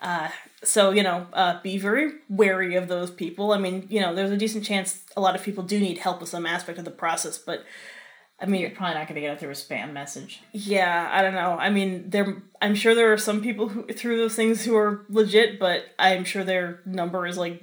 [0.00, 0.28] Uh,
[0.62, 3.52] so you know, uh, be very wary of those people.
[3.52, 6.20] I mean, you know, there's a decent chance a lot of people do need help
[6.20, 7.64] with some aspect of the process, but
[8.40, 10.40] I mean, you're probably not going to get it through a spam message.
[10.52, 11.56] yeah, I don't know.
[11.58, 12.42] I mean, there.
[12.62, 16.24] I'm sure there are some people who through those things who are legit, but I'm
[16.24, 17.62] sure their number is like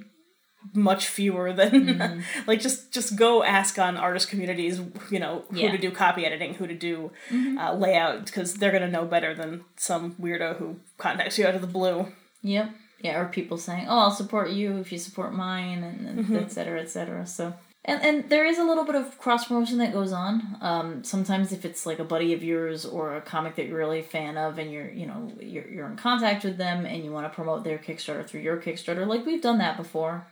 [0.74, 2.20] much fewer than Mm-hmm.
[2.48, 4.80] like just just go ask on artist communities
[5.12, 5.70] you know who Yeah.
[5.70, 7.56] to do copy editing who to do Mm-hmm.
[7.56, 11.60] uh, layout because they're gonna know better than some weirdo who contacts you out of
[11.60, 12.08] the blue
[12.42, 12.70] Yep.
[13.00, 16.50] Yeah, or people saying, "Oh, I'll support you if you support mine," and, and et
[16.50, 17.26] cetera, et cetera.
[17.26, 17.54] So,
[17.86, 20.56] and and there is a little bit of cross promotion that goes on.
[20.60, 24.00] Um, sometimes if it's like a buddy of yours or a comic that you're really
[24.00, 27.12] a fan of, and you're you know you're you're in contact with them and you
[27.12, 30.26] want to promote their Kickstarter through your Kickstarter, like we've done that before.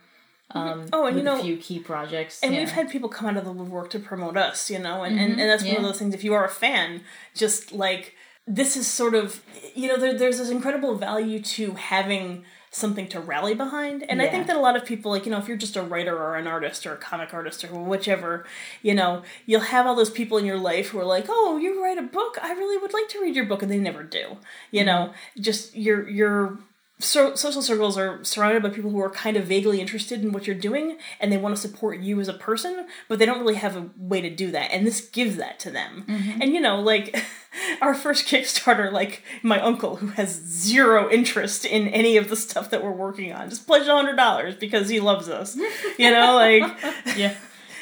[0.51, 2.59] Um, Oh, and you know- a few key projects, and yeah.
[2.59, 5.39] we've had people come out of the woodwork to promote us you know and, and,
[5.39, 7.01] and that's one of those things if you are a fan
[7.33, 8.13] just like
[8.45, 9.41] this is sort of
[9.73, 12.45] you know there, there's this incredible value to having
[12.75, 14.03] something to rally behind.
[14.09, 15.81] And i think that a lot of people like you know if you're just a
[15.81, 18.45] writer or an artist or a comic artist or whichever
[18.81, 21.81] you know you'll have all those people in your life who are like oh you
[21.81, 22.37] write a book.
[22.41, 23.61] I really would like to read your book.
[23.61, 24.37] And they never do
[24.71, 24.85] you mm-hmm.
[24.85, 25.13] know?
[25.39, 26.57] Just your your
[26.97, 30.47] so, social circles are surrounded by people who are kind of vaguely interested in what
[30.47, 33.55] you're doing and they want to support you as a person but they don't really
[33.55, 34.71] have a way to do that.
[34.71, 36.05] And this gives that to them.
[36.07, 36.41] Mm-hmm.
[36.41, 37.15] And you know like
[37.81, 42.69] our first kickstarter like my uncle who has zero interest in any of the stuff
[42.69, 45.55] that we're working on just pledged a hundred dollars because he loves us
[45.97, 46.61] you know like
[47.17, 47.35] yeah.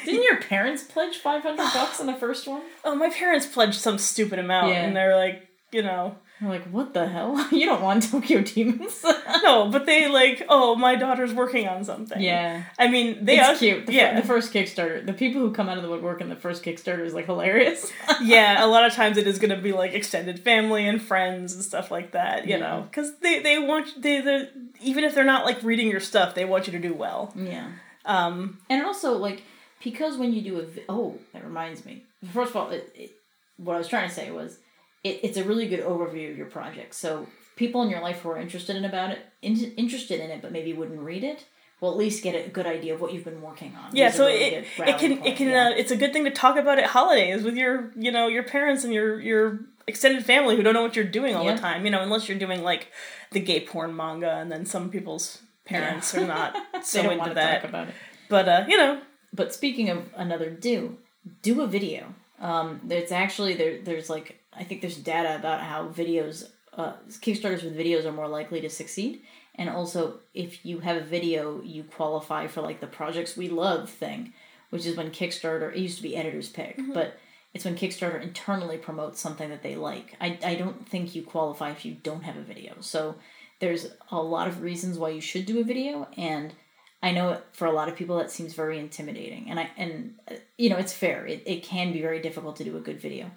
[0.04, 2.62] Didn't your parents pledge five hundred bucks on the first one?
[2.84, 4.84] oh my parents pledged some stupid amount Yeah.
[4.84, 7.48] and they're like you know I'm like, what the hell?
[7.52, 9.02] You don't want Tokyo Demons?
[9.42, 12.64] no but they like oh my daughter's working on something yeah.
[12.78, 13.86] i mean they It's are cute.
[13.86, 16.28] The, fir- yeah the first Kickstarter, the people who come out of the woodwork in
[16.28, 17.90] the first Kickstarter is like hilarious.
[18.22, 21.54] yeah, a lot of times it is going to be like extended family and friends
[21.54, 22.58] and stuff like that, you Yeah.
[22.58, 24.48] know, because they they want they they
[24.82, 27.32] even if they're not like reading your stuff, they want you to do well.
[27.36, 27.68] yeah.
[28.04, 29.42] Um, And also, like,
[29.82, 32.04] because when you do a vi- oh, that reminds me.
[32.32, 33.10] First of all, it, it,
[33.56, 34.58] what I was trying to say was,
[35.04, 36.94] it, it's a really good overview of your project.
[36.94, 37.26] So
[37.56, 40.50] people in your life who are interested in about it, in, interested in it, but
[40.52, 41.44] maybe wouldn't read it,
[41.80, 43.94] will at least get a good idea of what you've been working on.
[43.94, 45.66] yeah, These so really it it can it can yeah.
[45.68, 48.42] uh, it's a good thing to talk about at holidays with your you know your
[48.42, 51.54] parents and your your extended family who don't know what you're doing all Yeah.
[51.56, 52.88] the time, you know, unless you're doing like
[53.32, 57.30] the gay porn manga, and then some people's parents are not so don't into want
[57.32, 57.60] to that.
[57.60, 57.94] talk about it.
[58.30, 59.02] But uh, you know,
[59.34, 60.96] But speaking of another do,
[61.42, 62.14] do a video.
[62.40, 63.82] Um, it's actually there.
[63.82, 68.28] There's like I think there's data about how videos, uh, Kickstarters with videos are more
[68.28, 69.22] likely to succeed,
[69.54, 73.90] and also if you have a video, you qualify for like the projects we love
[73.90, 74.32] thing,
[74.70, 75.72] which is when Kickstarter.
[75.72, 77.18] It used to be Editor's Pick, but
[77.54, 80.16] It's when Kickstarter internally promotes something that they like.
[80.20, 82.74] I, I don't think you qualify if you don't have a video.
[82.80, 83.14] So
[83.60, 86.52] there's a lot of reasons why you should do a video, and
[87.00, 89.48] I know for a lot of people that seems very intimidating.
[89.50, 91.26] And I and uh, you know it's fair.
[91.26, 93.30] It it can be very difficult to do a good video,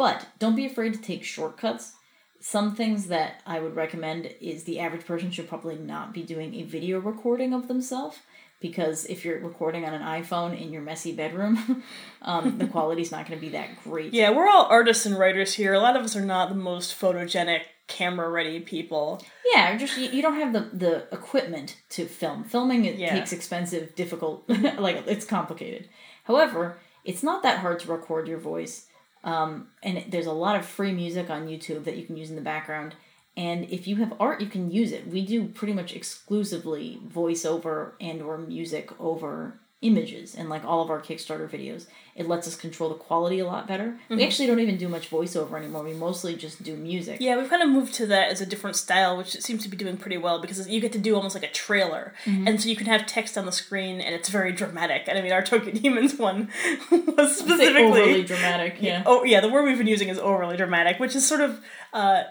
[0.00, 1.92] but don't be afraid to take shortcuts.
[2.40, 6.54] Some things that I would recommend is the average person should probably not be doing
[6.54, 8.16] a video recording of themselves
[8.60, 11.82] because if you're recording on an iPhone in your messy bedroom,
[12.22, 14.14] um, the quality's not going to be that great.
[14.14, 15.74] Yeah, we're all artists and writers here.
[15.74, 19.22] A lot of us are not the most photogenic, camera ready people.
[19.52, 22.44] Yeah, just you, you don't have the the equipment to film.
[22.44, 23.12] Filming it Yeah.
[23.14, 24.48] takes expensive, difficult,
[24.78, 25.90] like it's complicated.
[26.24, 28.86] However, it's not that hard to record your voice.
[29.22, 32.36] Um, and there's a lot of free music on YouTube that you can use in
[32.36, 32.94] the background.
[33.36, 35.06] And if you have art, you can use it.
[35.06, 40.90] We do pretty much exclusively voiceover and or music over images and like all of
[40.90, 41.86] our Kickstarter videos.
[42.14, 43.96] It lets us control the quality a lot better.
[44.10, 45.84] We actually don't even do much voiceover anymore.
[45.84, 47.18] We mostly just do music.
[47.20, 49.70] Yeah, we've kind of moved to that as a different style, which it seems to
[49.70, 52.68] be doing pretty well because you get to do almost like a trailer, and so
[52.68, 55.04] you can have text on the screen, and it's very dramatic.
[55.06, 56.50] And I mean, our Tokyo Demons one
[56.90, 58.76] was specifically overly dramatic.
[58.80, 59.02] Yeah.
[59.06, 61.58] Oh yeah, the word we've been using is overly dramatic, which is sort of
[61.94, 62.24] uh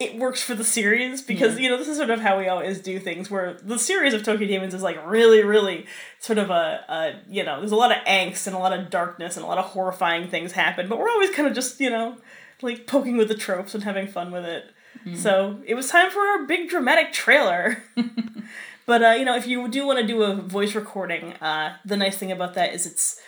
[0.00, 2.80] it works for the series because you know this is sort of how we always
[2.80, 5.86] do things where the series of Tokyo Demons is like really really
[6.18, 8.90] sort of a, a you know there's a lot of angst and a lot of
[8.90, 11.90] darkness and a lot of horrifying things happen but we're always kind of just you
[11.90, 12.16] know
[12.62, 14.64] like poking with the tropes and having fun with it.
[15.16, 17.82] So it was time for our big dramatic trailer.
[18.86, 21.96] But uh, you know if you do want to do a voice recording uh, the
[21.96, 23.18] nice thing about that is it's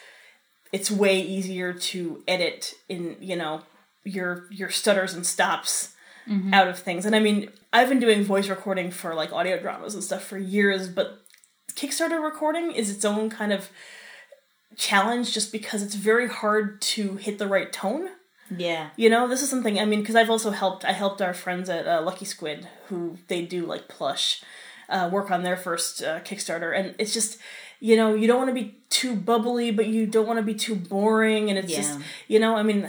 [0.72, 3.62] it's way easier to edit in you know
[4.04, 5.94] your your stutters and stops
[6.52, 7.06] out of things.
[7.06, 10.38] And i mean i've been doing voice recording for like audio dramas and stuff for
[10.38, 11.20] years but
[11.74, 13.70] kickstarter recording is its own kind of
[14.76, 18.08] challenge just because it's very hard to hit the right tone.
[18.56, 18.90] Yeah.
[18.96, 21.68] you know this is something i mean because i've also helped i helped our friends
[21.68, 24.40] at uh, lucky squid who they do like plush
[24.88, 26.76] uh, work on their first uh, kickstarter.
[26.76, 27.38] And it's just
[27.80, 30.54] you know you don't want to be too bubbly but you don't want to be
[30.54, 31.50] too boring.
[31.50, 31.98] And it's just
[32.28, 32.88] you know i mean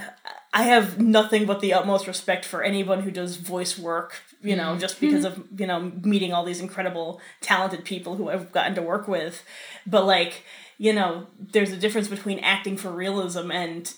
[0.58, 4.72] i have nothing but the utmost respect for anyone who does voice work you know
[4.72, 4.80] mm-hmm.
[4.80, 5.42] just because mm-hmm.
[5.42, 9.44] of you know meeting all these incredible talented people who i've gotten to work with.
[9.86, 10.44] But like
[10.78, 13.92] you know there's a difference between acting for realism and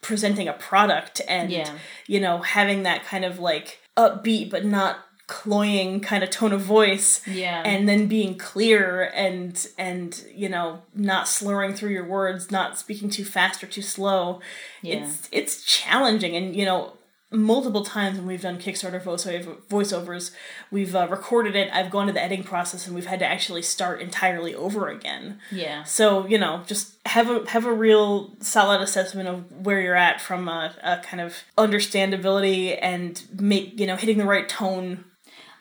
[0.00, 1.72] presenting a product and Yeah.
[2.06, 6.60] you know having that kind of like upbeat but not cloying kind of tone of
[6.60, 7.62] voice Yeah.
[7.64, 13.08] and then being clear and and you know not slurring through your words not speaking
[13.08, 14.40] too fast or too slow
[14.82, 14.96] Yeah.
[15.04, 16.92] it's it's challenging and you know
[17.32, 20.30] multiple times when we've done kickstarter voiceover voiceovers
[20.70, 23.62] we've uh, recorded it i've gone to the editing process and we've had to actually
[23.62, 25.82] start entirely over again yeah.
[25.82, 30.20] so you know, just have a have a real solid assessment of where you're at
[30.20, 35.04] from a, a kind of understandability and make you know hitting the right tone.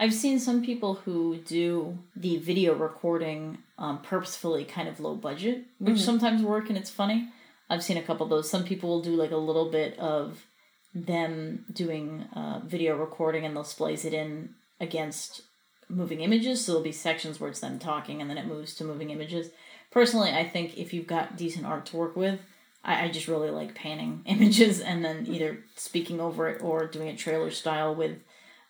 [0.03, 5.63] I've seen some people who do the video recording um, purposefully kind of low budget,
[5.79, 7.29] which sometimes work and it's funny.
[7.69, 8.49] I've seen a couple of those.
[8.49, 10.45] Some people will do like a little bit of
[10.93, 15.43] them doing uh, video recording and they'll splice it in against
[15.87, 16.65] moving images.
[16.65, 19.51] So there'll be sections where it's them talking and then it moves to moving images.
[19.89, 22.41] Personally, I think if you've got decent art to work with,
[22.83, 27.07] I, I just really like panning images and then either speaking over it or doing
[27.07, 28.17] a trailer style with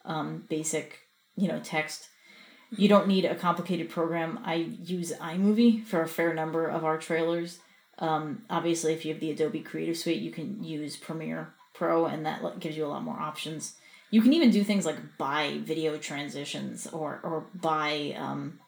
[0.05, 0.99] um, basic,
[1.35, 2.09] you know, text.
[2.75, 4.39] You don't need a complicated program.
[4.43, 7.59] I use iMovie for a fair number of our trailers.
[7.99, 12.25] Um, obviously, if you have the Adobe Creative Suite, you can use Premiere Pro, and
[12.25, 13.75] that gives you a lot more options.
[14.09, 18.59] You can even do things like buy video transitions or or buy, um,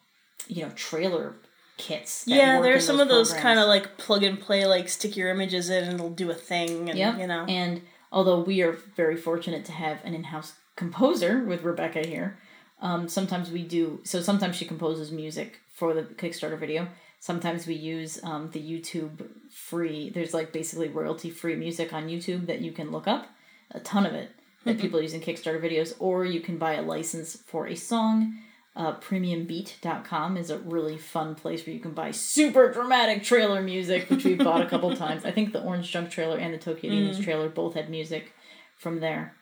[0.48, 1.34] you know, trailer
[1.76, 2.24] kits.
[2.26, 5.28] yeah, there's in some of those kind of like plug and play, like stick your
[5.30, 7.18] images in and it'll do a thing, and Yep.
[7.18, 7.44] you know.
[7.48, 12.38] And although we are very fortunate to have an in-house composer with Rebecca here,
[12.80, 14.00] um, sometimes we do.
[14.04, 16.88] So sometimes she composes music for the Kickstarter video.
[17.20, 20.10] Sometimes we use um, the YouTube free.
[20.10, 23.26] There's like basically royalty-free music on YouTube that you can look up.
[23.72, 24.30] A ton of it
[24.64, 28.38] that people use in Kickstarter videos, or you can buy a license for a song.
[28.74, 34.10] Uh, premiumbeat.com is a really fun place where you can buy super dramatic trailer music,
[34.10, 35.24] which we've bought a couple times.
[35.24, 38.32] I think the Orange Junk trailer and the Tokyo Demons trailer both had music
[38.76, 39.34] from there.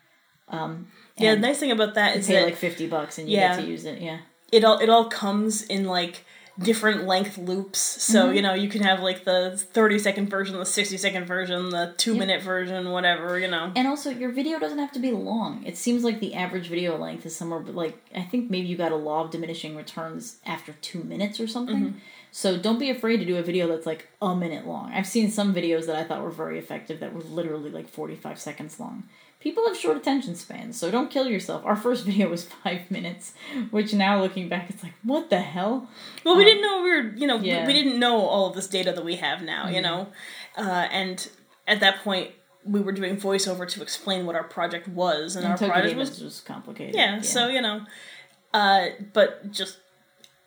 [0.48, 3.18] Um, yeah, the nice thing about that is that you pay that like 50 bucks
[3.18, 3.56] and you Yeah.
[3.56, 4.00] get to use it.
[4.00, 4.18] Yeah.
[4.52, 6.24] it all it all comes in like
[6.58, 7.78] different length loops.
[7.78, 8.34] So, mm-hmm.
[8.36, 11.94] you know, you can have like the 30 second version, the 60 second version, the
[11.96, 13.72] two minute version, whatever, you know.
[13.74, 15.64] And also, your video doesn't have to be long.
[15.64, 18.76] It seems like the average video length is somewhere, but like I think maybe you
[18.76, 21.76] got a law of diminishing returns after two minutes or something.
[21.76, 21.98] Mm-hmm.
[22.30, 24.92] So don't be afraid to do a video that's like a minute long.
[24.92, 28.16] I've seen some videos that I thought were very effective that were literally like forty
[28.16, 29.04] five seconds long.
[29.44, 31.66] People have short attention spans, so don't kill yourself.
[31.66, 33.34] Our first video was five minutes,
[33.70, 35.86] which now looking back, it's like, what the hell?
[36.24, 37.58] Well, we didn't know we were, you know, we- yeah.
[37.58, 37.66] Mm-hmm.
[37.66, 40.08] we didn't know all of this data that we have now, you know,
[40.56, 41.28] uh, and
[41.68, 42.30] at that point
[42.64, 45.96] we were doing voiceover to explain what our project was, and, And our Tokyo project
[45.98, 46.94] was, was complicated.
[46.94, 47.82] yeah, So you know,
[48.54, 49.76] uh, but just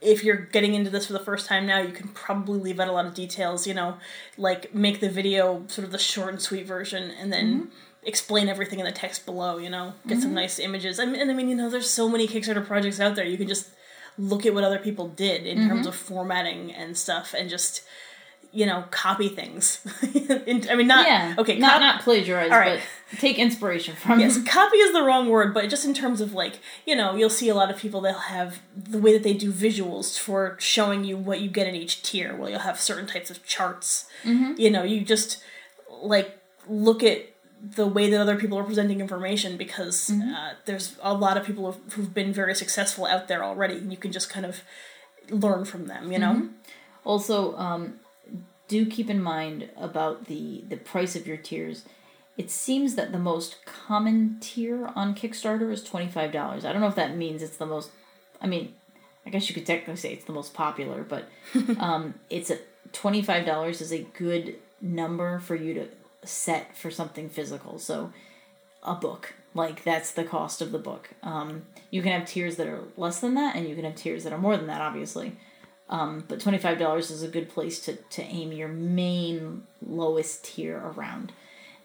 [0.01, 2.87] if you're getting into this for the first time now, you can probably leave out
[2.87, 3.97] a lot of details, you know,
[4.39, 7.45] like make the video sort of the short and sweet version, and then.
[7.53, 7.69] Mm-hmm.
[8.07, 9.93] Explain everything in the text below, you know.
[10.07, 10.99] Get some nice images.
[10.99, 13.25] I mean, and I mean, you know, there's so many Kickstarter projects out there.
[13.25, 13.69] You can just
[14.17, 15.69] look at what other people did in Mm-hmm.
[15.69, 17.83] terms of formatting and stuff and just
[18.53, 19.85] you know copy things
[20.71, 21.35] i mean not yeah.
[21.37, 22.79] okay not cop- not plagiarize, All right.
[23.11, 26.33] but take inspiration from yes copy is the wrong word but just in terms of
[26.33, 29.33] like you know you'll see a lot of people they'll have the way that they
[29.33, 33.05] do visuals for showing you what you get in each tier well you'll have certain
[33.05, 34.53] types of charts Mm-hmm.
[34.57, 35.43] you know you just
[36.01, 36.39] like
[36.69, 37.25] look at
[37.61, 40.33] the way that other people are presenting information because Mm-hmm.
[40.33, 43.91] uh, there's a lot of people who've, who've been very successful out there already and
[43.91, 44.61] you can just kind of
[45.29, 46.47] learn from them you know Mm-hmm.
[47.03, 47.99] Also, um,
[48.67, 51.83] do keep in mind about the the price of your tiers.
[52.37, 56.65] It seems that the most common tier on Kickstarter is twenty five dollars.
[56.65, 57.91] I don't know if that means it's the most.
[58.41, 58.73] I mean,
[59.25, 61.29] I guess you could technically say it's the most popular, but
[61.79, 62.57] um, it's a
[62.91, 65.87] twenty five dollars is a good number for you to
[66.23, 67.79] set for something physical.
[67.79, 68.11] So,
[68.83, 71.09] a book like that's the cost of the book.
[71.23, 74.23] Um, you can have tiers that are less than that, and you can have tiers
[74.23, 75.35] that are more than that, obviously
[75.89, 81.31] but $25 is a good place to, to aim your main lowest tier around.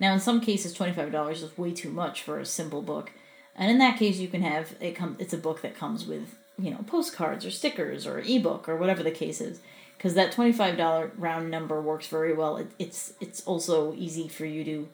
[0.01, 3.13] Now, in some cases, $25 is way too much for a simple book.
[3.55, 6.37] And in that case, you can have it come it's a book that comes with,
[6.59, 9.61] you know, postcards or stickers or ebook or whatever the case is.
[10.03, 12.57] Because that $25 round number works very well.
[12.57, 14.89] It, it's it's also easy for you to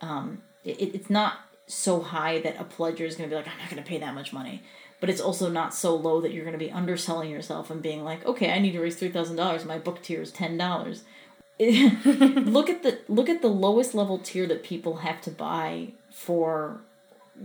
[0.00, 3.58] um, it, it's not so high that a pledger is going to be like, I'm
[3.58, 4.62] not going to pay that much money.
[4.98, 8.02] But it's also not so low that you're going to be underselling yourself and being
[8.02, 9.66] like, okay, I need to raise three thousand dollars.
[9.66, 11.02] My book tier is ten dollars.
[11.60, 16.80] look at the look at the lowest level tier that people have to buy for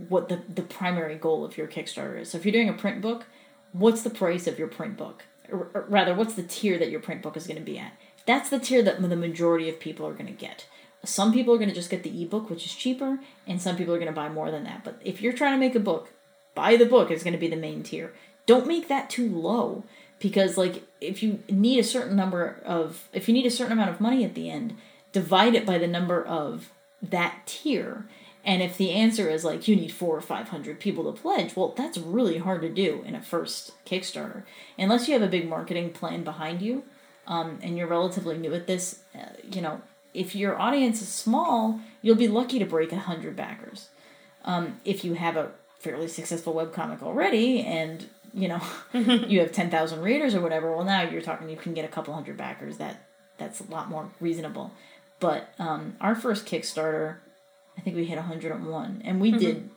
[0.08, 2.30] what the the primary goal of your Kickstarter is.
[2.30, 3.26] So if you're doing a print book,
[3.72, 5.24] what's the price of your print book?
[5.52, 7.92] Or, rather, what's the tier that your print book is going to be at?
[8.26, 10.66] That's the tier that the majority of people are going to get.
[11.04, 13.92] Some people are going to just get the ebook, which is cheaper, and some people
[13.92, 14.84] are going to buy more than that.
[14.84, 16.10] But if you're trying to make a book,
[16.54, 18.12] buy the book is going to be the main tier.
[18.46, 19.84] Don't make that too low
[20.18, 23.90] because like if you need a certain number of if you need a certain amount
[23.90, 24.76] of money at the end,
[25.12, 26.70] divide it by the number of
[27.02, 28.06] that tier.
[28.44, 31.54] And if the answer is like you need four or five hundred people to pledge,
[31.54, 34.42] well, that's really hard to do in a first Kickstarter,
[34.76, 36.82] unless you have a big marketing plan behind you,
[37.26, 39.00] um, and you're relatively new at this.
[39.14, 39.80] Uh, you know,
[40.12, 43.88] if your audience is small, you'll be lucky to break a hundred backers.
[44.44, 48.60] Um, if you have a fairly successful webcomic already, and you know
[48.92, 51.88] you have ten thousand readers or whatever, well, now you're talking you can get a
[51.88, 52.78] couple hundred backers.
[52.78, 53.06] That
[53.38, 54.72] that's a lot more reasonable.
[55.20, 57.18] But um, our first Kickstarter,
[57.76, 59.38] I think we hit 101, and we mm-hmm.
[59.38, 59.70] did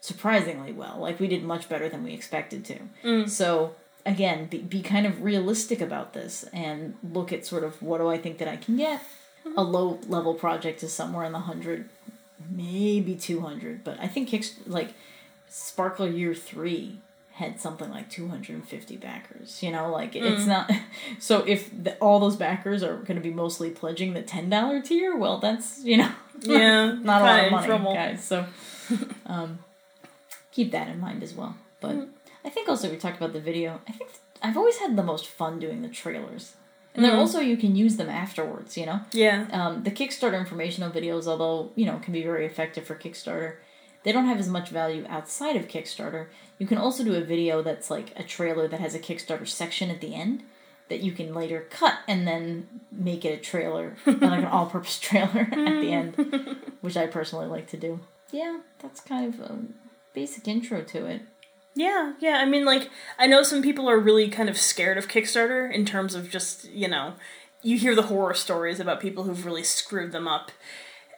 [0.00, 0.98] surprisingly well.
[0.98, 2.78] Like we did much better than we expected to.
[3.04, 3.28] Mm.
[3.28, 3.74] So
[4.06, 8.08] again, be, be kind of realistic about this and look at sort of what do
[8.08, 9.00] I think that I can get.
[9.44, 9.58] Mm-hmm.
[9.58, 11.88] A low level project is somewhere in the hundred,
[12.50, 14.34] maybe 200, but I think
[14.66, 14.94] like
[15.48, 16.98] Sparkler Year Three
[17.32, 19.62] had something like 250 backers.
[19.62, 20.48] You know, like it's mm.
[20.48, 20.70] not.
[21.20, 24.80] So if the, all those backers are going to be mostly pledging the ten dollar
[24.80, 26.12] tier, well, that's you know,
[26.42, 27.94] Yeah, not a lot kinda money, trouble.
[27.94, 28.24] guys.
[28.24, 28.44] So
[29.26, 29.58] um,
[30.52, 31.56] keep that in mind as well.
[31.80, 32.08] But
[32.44, 33.80] I think also we talked about the video.
[33.88, 34.10] I think
[34.42, 36.54] I've always had the most fun doing the trailers,
[36.94, 38.76] and then also you can use them afterwards.
[38.76, 39.46] You know, Yeah.
[39.52, 43.56] um, the Kickstarter informational videos, although you know can be very effective for Kickstarter,
[44.04, 46.26] they don't have as much value outside of Kickstarter.
[46.58, 49.90] You can also do a video that's like a trailer that has a Kickstarter section
[49.90, 50.42] at the end
[50.88, 55.40] that you can later cut and then make it a trailer, like an all-purpose trailer
[55.52, 58.00] at the end, which I personally like to do.
[58.32, 59.58] Yeah, that's kind of a
[60.14, 61.22] basic intro to it.
[61.74, 62.38] Yeah, yeah.
[62.38, 65.84] I mean, like, I know some people are really kind of scared of Kickstarter in
[65.84, 67.14] terms of just, you know,
[67.62, 70.50] you hear the horror stories about people who've really screwed them up.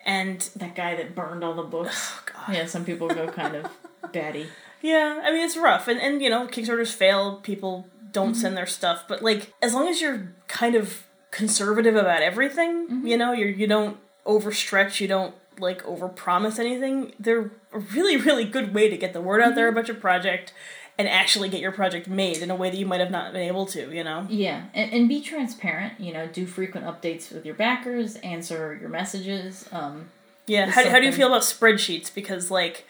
[0.05, 2.13] And, That guy that burned all the books.
[2.15, 2.55] oh, God.
[2.55, 3.67] Yeah, some people go kind of
[4.13, 4.49] batty.
[4.83, 5.89] Yeah, I mean, it's rough.
[5.89, 8.41] And, and, you know, Kickstarters fail, people don't mm-hmm.
[8.41, 9.05] send their stuff.
[9.09, 13.07] But like, as long as you're kind of conservative about everything, mm-hmm.
[13.07, 13.97] you know, you're you don't
[14.27, 17.13] overstretch, you don't like overpromise anything.
[17.19, 19.79] They're a really really good way to get the word out there mm-hmm.
[19.79, 20.53] about your project
[20.99, 23.43] and actually get your project made in a way that you might have not been
[23.43, 23.95] able to.
[23.95, 24.27] You know.
[24.29, 25.99] Yeah, and, and be transparent.
[25.99, 29.69] You know, do frequent updates with your backers, answer your messages.
[29.73, 30.11] Um,
[30.51, 30.69] Yeah.
[30.69, 32.13] How, how do you feel about spreadsheets?
[32.13, 32.85] Because like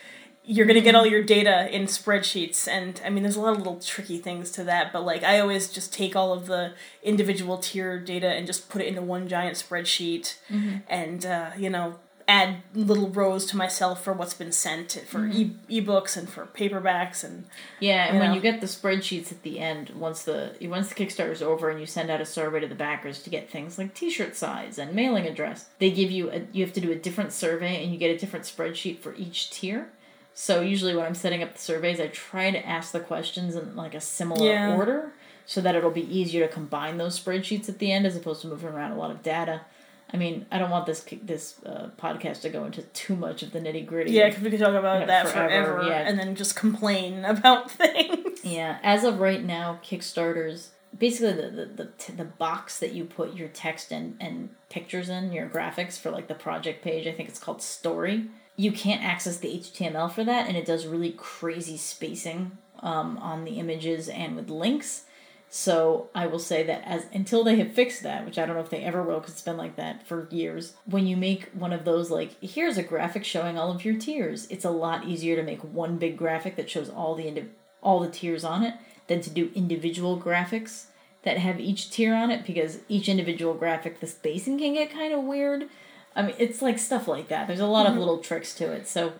[0.54, 3.58] you're gonna get all your data in spreadsheets, and I mean, there's a lot of
[3.58, 4.92] little tricky things to that.
[4.92, 6.72] But like, I always just take all of the
[7.02, 10.36] individual tier data and just put it into one giant spreadsheet,
[10.88, 11.98] and uh, you know.
[12.28, 17.24] Add little rows to myself for what's been sent for e- ebooks and for paperbacks
[17.24, 17.46] and
[17.80, 18.34] Yeah, and You when know?
[18.36, 21.86] you get the spreadsheets at the end, once the once the Kickstarter's over and you
[21.86, 25.26] send out a survey to the backers to get things like T-shirt size and mailing
[25.26, 28.14] address, they give you a you have to do a different survey and you get
[28.14, 29.88] a different spreadsheet for each tier.
[30.34, 33.76] So usually when I'm setting up the surveys, I try to ask the questions in
[33.76, 34.76] like a similar Yeah.
[34.76, 35.12] order
[35.46, 38.46] so that it'll be easier to combine those spreadsheets at the end as opposed to
[38.48, 39.62] moving around a lot of data.
[40.12, 43.52] I mean, I don't want this this uh, podcast to go into too much of
[43.52, 44.10] the nitty gritty.
[44.12, 46.08] yeah, because we could talk about Yeah, that forever, forever, yeah.
[46.08, 48.40] and then just complain about things.
[48.44, 50.68] Yeah, as of right now, Kickstarters
[50.98, 55.08] basically the the, the, t- the box that you put your text and, and pictures
[55.08, 58.26] in, your graphics for like the project page, I think it's called Story.
[58.60, 63.44] You can't access the HTML for that, and it does really crazy spacing um, on
[63.44, 65.04] the images and with links.
[65.48, 68.62] So I will say that as until they have fixed that, which I don't know
[68.62, 70.74] if they ever will, because it's been like that for years.
[70.84, 74.46] When you make one of those, like here's a graphic showing all of your tiers,
[74.50, 77.44] it's a lot easier to make one big graphic that shows all the
[77.82, 78.74] all the tiers on it
[79.06, 80.88] than to do individual graphics
[81.22, 85.14] that have each tier on it because each individual graphic the spacing can get kind
[85.14, 85.70] of weird.
[86.16, 87.46] I mean, it's like stuff like that.
[87.46, 88.88] There's a lot of little tricks to it.
[88.88, 89.12] So,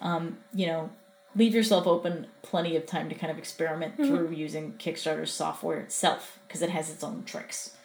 [0.00, 0.90] um, you know,
[1.36, 6.38] leave yourself open plenty of time to kind of experiment through using Kickstarter software itself
[6.46, 7.76] because it has its own tricks.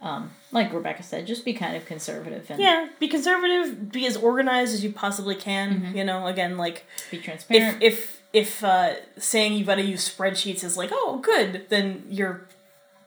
[0.00, 4.16] Um, like Rebecca said, just be kind of conservative and Yeah, be conservative, be as
[4.16, 5.92] organized as you possibly can.
[5.94, 7.82] You know, again, like be transparent.
[7.82, 12.04] if if if uh, saying you've got to use spreadsheets is like, oh, good, then
[12.08, 12.46] you're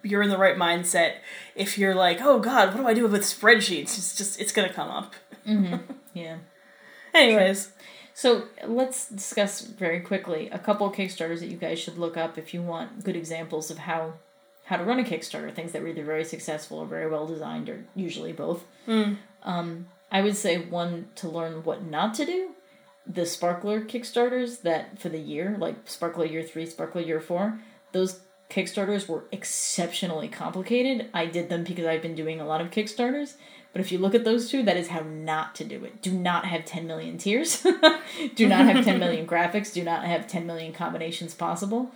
[0.03, 1.15] you're in the right mindset.
[1.55, 3.97] If you're like, oh God, what do I do with spreadsheets?
[3.97, 5.13] It's just it's gonna come up.
[6.13, 6.37] yeah.
[7.13, 7.71] Anyways,
[8.13, 12.37] So let's discuss very quickly a couple of Kickstarters that you guys should look up
[12.37, 14.13] if you want good examples of how
[14.65, 15.53] how to run a Kickstarter.
[15.53, 18.63] Things that were either very successful or very well designed, or usually both.
[19.43, 22.51] Um, I would say one to learn what not to do.
[23.07, 27.59] The Sparkler Kickstarters that for the year, like Sparkler Year Three, Sparkler Year Four,
[27.91, 28.21] those
[28.51, 31.09] Kickstarters were exceptionally complicated.
[31.13, 33.35] I did them because I've been doing a lot of Kickstarters.
[33.71, 36.01] But if you look at those two, that is how not to do it.
[36.01, 37.65] Do not have 10 million tiers.
[38.35, 39.73] do not have 10 million graphics.
[39.73, 41.91] Do not have 10 million combinations possible.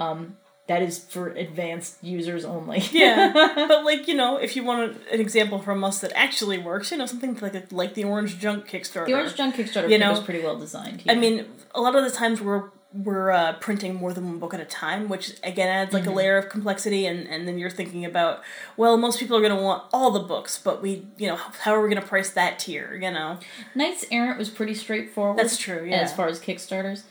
[0.00, 0.36] Um,
[0.66, 2.78] that is for advanced users only.
[2.92, 3.32] yeah,
[3.68, 6.98] but like you know, if you want an example from us that actually works, you
[6.98, 9.06] know, something like like the Orange Junk Kickstarter.
[9.06, 11.02] the Orange Junk Kickstarter You know, was pretty well designed.
[11.08, 14.52] I mean, a lot of the times we're we're uh, printing more than one book
[14.52, 17.70] at a time, which again adds like a layer of complexity, and and then you're
[17.70, 18.42] thinking about,
[18.76, 21.72] well, most people are going to want all the books, but we, you know, how
[21.72, 22.98] are we going to price that tier?
[23.00, 23.38] You know,
[23.74, 25.38] Knights Errant was pretty straightforward.
[25.38, 25.98] That's true, yeah.
[25.98, 27.04] As far as Kickstarters,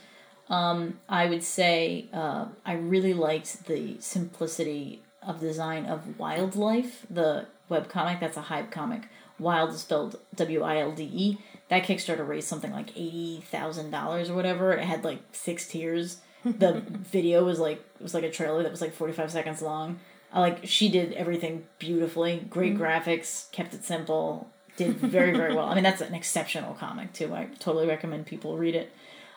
[0.50, 7.06] um, I would say uh, I really liked the simplicity of design of Wilde Life,
[7.10, 8.20] the webcomic.
[8.20, 9.04] That's a hype comic.
[9.40, 11.38] Wilde is spelled W I L D E.
[11.70, 14.74] That Kickstarter raised something like eighty thousand dollars or whatever.
[14.74, 16.18] It had like six tiers.
[16.44, 19.62] The video was like it was like a trailer that was like forty five seconds
[19.62, 20.00] long.
[20.32, 22.46] I like she did everything beautifully.
[22.50, 25.68] Great graphics, kept it simple, did very very well.
[25.68, 27.34] I mean that's an exceptional comic too.
[27.34, 28.92] I totally recommend people read it.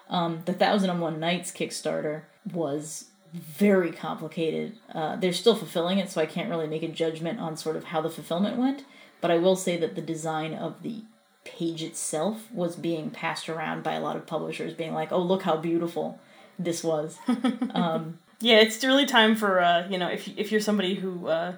[0.08, 2.22] Um, the Thousand and One Nights Kickstarter
[2.52, 4.76] was very complicated.
[4.94, 7.84] Uh, they're still fulfilling it, so I can't really make a judgment on sort of
[7.84, 8.84] how the fulfillment went.
[9.22, 10.96] But I will say that the design of the
[11.44, 15.42] page itself was being passed around by a lot of publishers, being like, "Oh, look
[15.44, 16.18] how beautiful
[16.58, 21.28] this was." yeah, it's really time for uh, you know, if if you're somebody who
[21.28, 21.54] uh,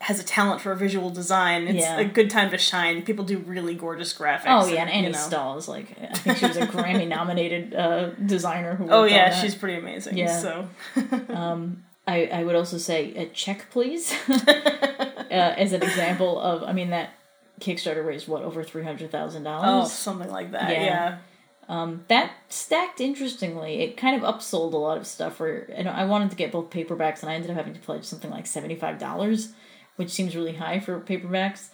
[0.00, 1.98] has a talent for visual design, it's Yeah.
[1.98, 3.02] a good time to shine.
[3.02, 4.44] People do really gorgeous graphics.
[4.46, 5.18] Oh yeah, and Annie you know.
[5.18, 8.88] Stoll is like, I think she was a Grammy nominated uh, designer who.
[8.90, 10.16] Oh yeah, she's pretty amazing.
[10.18, 10.38] Yeah.
[10.38, 10.68] So
[12.06, 16.62] I, I would also say a check, please, uh, as an example of.
[16.62, 17.10] I mean that
[17.60, 19.92] Kickstarter raised what over three hundred thousand dollars.
[19.92, 20.70] something like that.
[20.70, 21.18] Yeah.
[21.68, 21.96] Yeah.
[22.08, 23.80] That stacked interestingly.
[23.80, 25.40] It kind of upsold a lot of stuff.
[25.40, 28.04] Where and I wanted to get both paperbacks, and I ended up having to pledge
[28.04, 29.52] something like seventy five dollars,
[29.96, 31.68] which seems really high for paperbacks.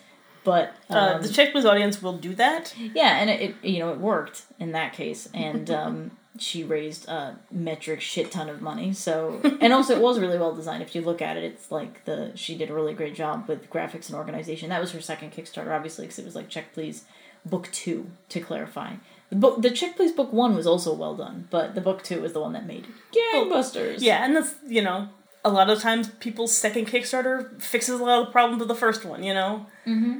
[0.44, 2.74] But um, Uh, the Check Please audience will do that.
[2.78, 7.08] yeah, and it, it you know it worked in that case, and um, she raised
[7.08, 8.92] a metric shit ton of money.
[8.92, 10.82] So, and also it was really well designed.
[10.82, 13.68] If you look at it, it's like the she did a really great job with
[13.70, 14.70] graphics and organization.
[14.70, 17.04] That was her second Kickstarter, obviously, because it was like Check Please
[17.44, 18.10] Book Two.
[18.30, 18.94] To clarify,
[19.30, 22.22] the book, the Check Please Book One was also well done, but the Book Two
[22.22, 24.00] was the one that made gangbusters.
[24.00, 25.08] Yeah, and that's you know
[25.44, 28.74] a lot of times people's second Kickstarter fixes a lot of the problems of the
[28.74, 29.22] first one.
[29.22, 29.66] You know.
[29.86, 30.18] Mm-hmm.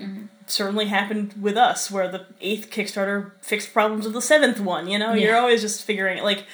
[0.00, 0.24] Mm-hmm.
[0.46, 4.88] Certainly happened with us, where the eighth Kickstarter fixed problems of the seventh one.
[4.88, 5.26] You know, Yeah.
[5.28, 6.44] you're always just figuring like.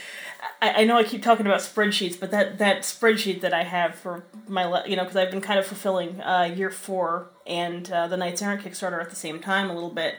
[0.62, 3.95] I, I know I keep talking about spreadsheets, but that, that spreadsheet that I have
[3.95, 7.91] for my, le- you know, because I've been kind of fulfilling uh, year four and
[7.93, 10.14] uh, the Knights Errant Kickstarter at the same time a little bit,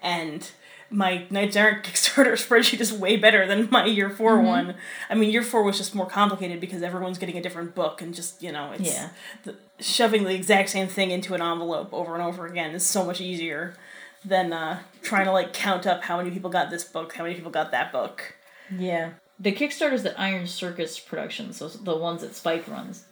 [0.00, 0.48] and
[0.94, 4.46] my Knights Errant Kickstarter spreadsheet is way better than my year 4 Mm-hmm.
[4.46, 4.74] one.
[5.10, 8.14] I mean, year four was just more complicated because everyone's getting a different book and
[8.14, 9.08] just you know, it's Yeah.
[9.44, 13.04] the, shoving the exact same thing into an envelope over and over again is so
[13.04, 13.74] much easier
[14.24, 17.34] than uh, trying to like count up how many people got this book, how many
[17.34, 18.36] people got that book.
[18.78, 19.10] Yeah.
[19.38, 23.04] The Kickstarters that Iron Circus Productions, so the ones that Spike runs,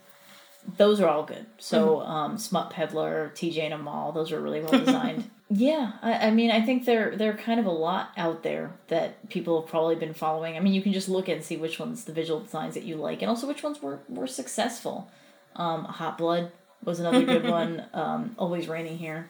[0.77, 1.45] those are all good.
[1.57, 5.29] So, um, Smut Peddler, TJ and Amal, those are really well designed.
[5.49, 8.71] yeah, I, I mean, I think there there are kind of a lot out there
[8.87, 10.55] that people have probably been following.
[10.55, 12.95] I mean, you can just look and see which ones the visual designs that you
[12.95, 15.11] like, and also which ones were were successful.
[15.55, 16.51] Um, Hot Blood
[16.83, 17.85] was another good one.
[17.93, 19.29] Um, Always Raining Here,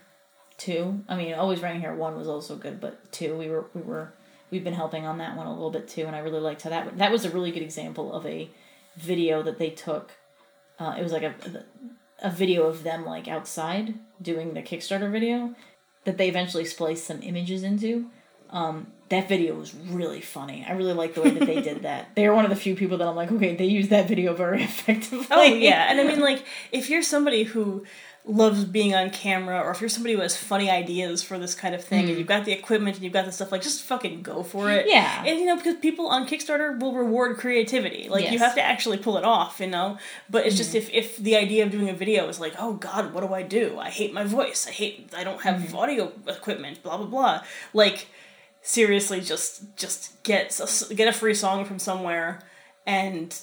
[0.58, 1.04] two.
[1.10, 4.14] I mean, Always Raining Here one was also good, but two we were we were
[4.52, 6.70] we've been helping on that one a little bit too, and I really liked how
[6.70, 8.50] that that was a really good example of a
[8.96, 10.12] video that they took.
[10.84, 11.34] Uh, it was like a
[12.22, 15.56] a video of them like outside doing the Kickstarter video
[16.04, 18.10] that they eventually spliced some images into.
[18.50, 20.66] Um, that video was really funny.
[20.68, 22.16] I really like the way that they did that.
[22.16, 24.64] They're one of the few people that I'm like, okay, they used that video very
[24.72, 25.28] effectively.
[25.32, 27.86] Oh yeah, and I mean like if you're somebody who
[28.26, 31.76] loves being on camera or if you're somebody who has funny ideas for this kind
[31.76, 34.22] of thing and you've got the equipment and you've got the stuff like just fucking
[34.22, 34.86] go for it.
[34.86, 34.92] Mm.
[34.92, 35.24] Yeah.
[35.26, 38.08] And you know because people on Kickstarter will reward creativity.
[38.08, 38.40] Like you Yes.
[38.42, 38.46] Mm.
[38.46, 39.98] have to actually pull it off, you know.
[40.30, 43.14] But it's just if if the idea of doing a video is like, "Oh god,
[43.14, 43.78] what do I do?
[43.78, 44.68] I hate my voice.
[44.68, 45.74] I hate I don't have Mm.
[45.76, 47.44] audio equipment, blah blah blah."
[47.74, 48.08] Like
[48.62, 50.58] seriously just just get
[50.96, 52.40] get a free song from somewhere
[52.88, 53.38] and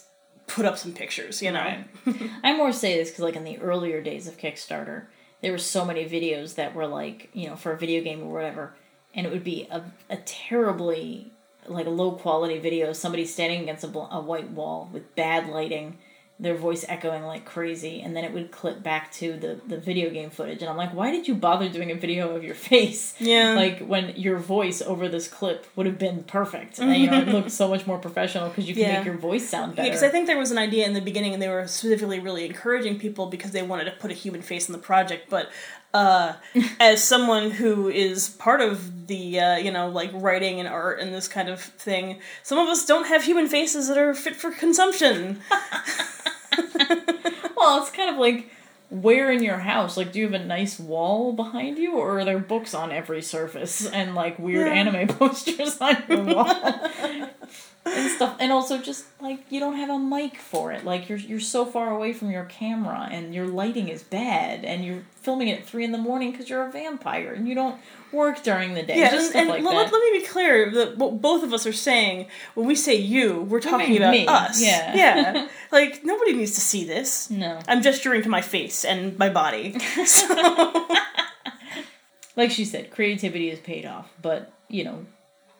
[0.50, 1.60] put up some pictures, you know.
[2.04, 2.30] Right.
[2.44, 5.04] I more say this because, like, in the earlier days of Kickstarter,
[5.40, 8.32] there were so many videos that were like, you know, for a video game or
[8.32, 8.74] whatever,
[9.14, 11.32] and it would be a, a terribly
[11.66, 15.98] like low quality video, somebody standing against a, bl- a white wall with bad lighting,
[16.40, 20.08] their voice echoing like crazy, and then it would clip back to the the video
[20.10, 23.14] game footage, and I'm like, why did you bother doing a video of your face?
[23.20, 23.54] Yeah.
[23.54, 27.28] like when your voice over this clip would have been perfect, and you know, it
[27.36, 28.96] looked so much more professional because you can Yeah.
[28.98, 29.88] make your voice sound better.
[29.88, 32.46] because I think there was an idea in the beginning, and they were specifically really
[32.46, 35.28] encouraging people because they wanted to put a human face in the project.
[35.28, 35.50] But
[35.92, 36.34] uh,
[36.80, 41.12] as someone who is part of the, uh, you know, like writing and art and
[41.12, 44.52] this kind of thing, some of us don't have human faces that are fit for
[44.52, 45.40] consumption.
[47.56, 48.50] Well, it's kind of like
[48.90, 49.96] where in your house?
[49.96, 53.22] Like, do you have a nice wall behind you, or are there books on every
[53.22, 54.72] surface and like weird Yeah.
[54.72, 56.46] anime posters on your wall
[57.84, 58.36] and stuff?
[58.38, 60.84] And also, just like you don't have a mic for it.
[60.84, 64.84] Like you're you're so far away from your camera, and your lighting is bad, and
[64.84, 67.78] you're filming at three in the morning because you're a vampire and you don't
[68.12, 68.98] work during the day.
[68.98, 71.66] Yeah, just and, and like let, let me be clear that what both of us
[71.66, 74.62] are saying when we say you, we're talking about me, us.
[74.62, 74.94] yeah.
[75.34, 75.48] yeah.
[75.70, 77.30] Like nobody needs to see this.
[77.30, 79.76] no, I'm gesturing to my face and my body.
[80.06, 80.88] So
[82.36, 85.04] like she said, creativity is paid off, but you know,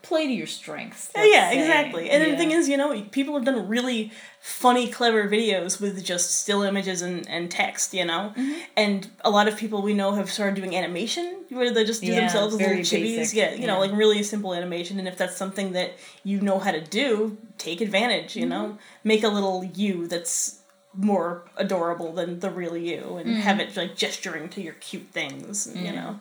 [0.02, 1.10] play to your strengths.
[1.14, 1.60] Yeah, yeah, say.
[1.60, 2.10] exactly.
[2.10, 2.30] And Yeah.
[2.30, 6.62] the thing is, you know, people have done really funny, clever videos with just still
[6.62, 8.32] images and, and text, you know?
[8.36, 8.52] Mm-hmm.
[8.76, 12.12] And a lot of people we know have started doing animation where they just do
[12.12, 13.16] Yeah, themselves as little chibis.
[13.16, 14.98] basic, Yeah, you know, like really simple animation.
[14.98, 15.92] And if that's something that
[16.24, 18.64] you know how to do, take advantage, you know?
[18.64, 19.08] Mm-hmm.
[19.08, 20.56] Make a little you that's
[20.94, 23.68] more adorable than the real you and have Mm-hmm.
[23.68, 26.18] it like gesturing to your cute things, you know?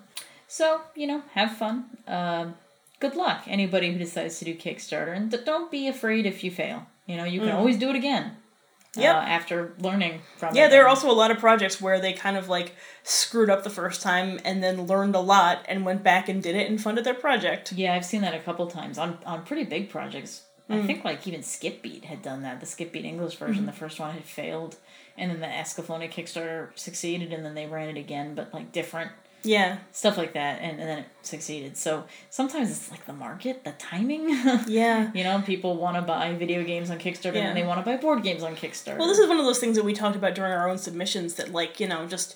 [0.48, 1.86] So, you know, have fun.
[2.08, 2.56] Um,
[3.00, 5.16] good luck, anybody who decides to do Kickstarter.
[5.16, 6.86] And don't be afraid if you fail.
[7.06, 8.34] You know, you can always do it again.
[8.96, 9.18] Yeah.
[9.18, 10.70] Uh, after learning from Yeah, it.
[10.70, 13.70] there are also a lot of projects where they kind of like screwed up the
[13.70, 17.04] first time and then learned a lot and went back and did it and funded
[17.04, 17.72] their project.
[17.72, 20.44] Yeah, I've seen that a couple times on, on pretty big projects.
[20.70, 20.84] Mm.
[20.84, 22.60] I think like even Skipbeat had done that.
[22.60, 23.66] The Skipbeat English version, Mm-hmm.
[23.68, 24.78] the first one had failed.
[25.18, 29.12] And then the Escaflowne Kickstarter succeeded, and then they ran it again, but like different.
[29.44, 29.78] Yeah.
[29.92, 31.78] Stuff like that, and, and then it succeeded.
[31.78, 34.30] So sometimes it's like the market, the timing.
[34.68, 35.12] Yeah.
[35.14, 37.48] You know, people want to buy video games on Kickstarter Yeah.
[37.50, 38.98] and they want to buy board games on Kickstarter.
[38.98, 41.36] Well, this is one of those things that we talked about during our own submissions
[41.36, 42.36] that, like, you know, just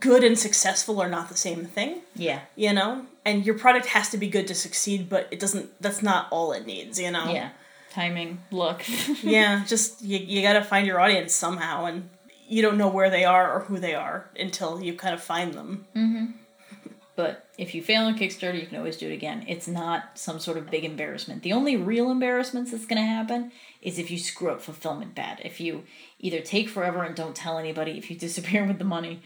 [0.00, 2.40] good and successful are not the same thing, Yeah.
[2.56, 3.04] you know?
[3.26, 6.52] And your product has to be good to succeed, but it doesn't that's not all
[6.52, 7.30] it needs, you know?
[7.32, 7.50] Yeah.
[7.90, 8.82] Timing, look
[9.22, 12.08] yeah, just you, you got to find your audience somehow and
[12.48, 15.54] you don't know where they are or who they are until you kind of find
[15.54, 15.86] them.
[17.16, 19.44] But if you fail on Kickstarter, you can always do it again.
[19.46, 21.44] It's not some sort of big embarrassment.
[21.44, 25.40] The only real embarrassments that's going to happen is if you screw up fulfillment bad.
[25.44, 25.84] If you
[26.18, 29.22] either take forever and don't tell anybody, if you disappear with the money,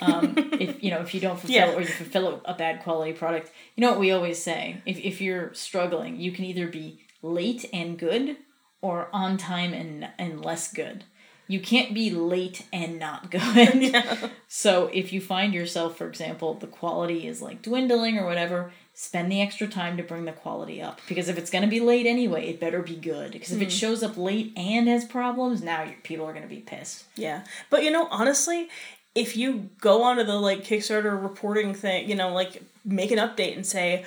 [0.00, 1.74] um, if you know if you don't fulfill Yeah.
[1.74, 3.50] or you fulfill a, a bad quality product.
[3.74, 7.68] You know what we always say: if if you're struggling, you can either be late
[7.72, 8.36] and good
[8.80, 11.02] or on time and and less good.
[11.52, 13.42] You can't be late and not good.
[13.82, 14.28] Yeah.
[14.48, 19.30] So if you find yourself, for example, the quality is like dwindling or whatever, spend
[19.30, 21.00] the extra time to bring the quality up.
[21.08, 23.32] Because if it's going to be late anyway, it better be good.
[23.32, 23.70] Because if it hmm.
[23.70, 27.04] shows up late and has problems, now your people are going to be pissed.
[27.16, 27.44] Yeah.
[27.68, 28.70] But you know, honestly,
[29.14, 33.56] if you go onto the like Kickstarter reporting thing, you know, like make an update
[33.56, 34.06] and say,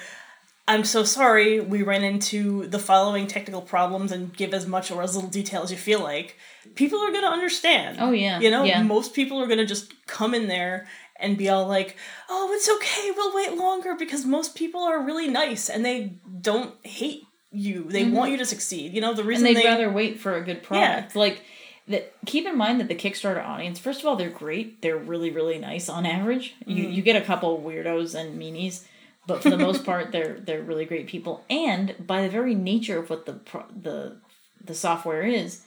[0.67, 5.03] I'm so sorry we ran into the following technical problems and give as much or
[5.03, 6.37] as little detail as you feel like,
[6.73, 7.97] people are going to understand.
[7.99, 8.39] Oh, yeah.
[8.39, 8.81] You know, Yeah.
[8.81, 10.87] most people are going to just come in there
[11.19, 11.95] and be all like,
[12.29, 16.73] oh, it's okay, we'll wait longer because most people are really nice and they don't
[16.85, 17.85] hate you.
[17.87, 18.93] They want you to succeed.
[18.93, 19.29] You know, the Mm-hmm.
[19.29, 19.65] And reason they'd they.
[19.65, 21.13] rather wait for a good product.
[21.15, 21.19] Yeah.
[21.19, 21.43] Like,
[21.87, 22.11] that.
[22.25, 24.81] keep in mind that the Kickstarter audience, first of all, they're great.
[24.81, 26.55] They're really, really nice on average.
[26.65, 28.83] You, you get a couple weirdos and meanies.
[29.27, 32.99] But for the most part, they're they're really great people, and by the very nature
[32.99, 33.39] of what the
[33.75, 34.17] the
[34.63, 35.63] the software is,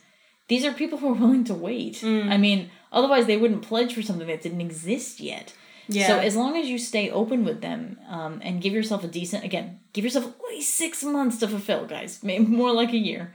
[0.47, 2.03] these are people who are willing to wait.
[2.31, 5.53] I mean, otherwise they wouldn't pledge for something that didn't exist yet.
[5.89, 6.07] Yeah.
[6.07, 9.43] So as long as you stay open with them um, and give yourself a decent,
[9.43, 13.33] again, give yourself at least six months to fulfill, guys, maybe more like a year.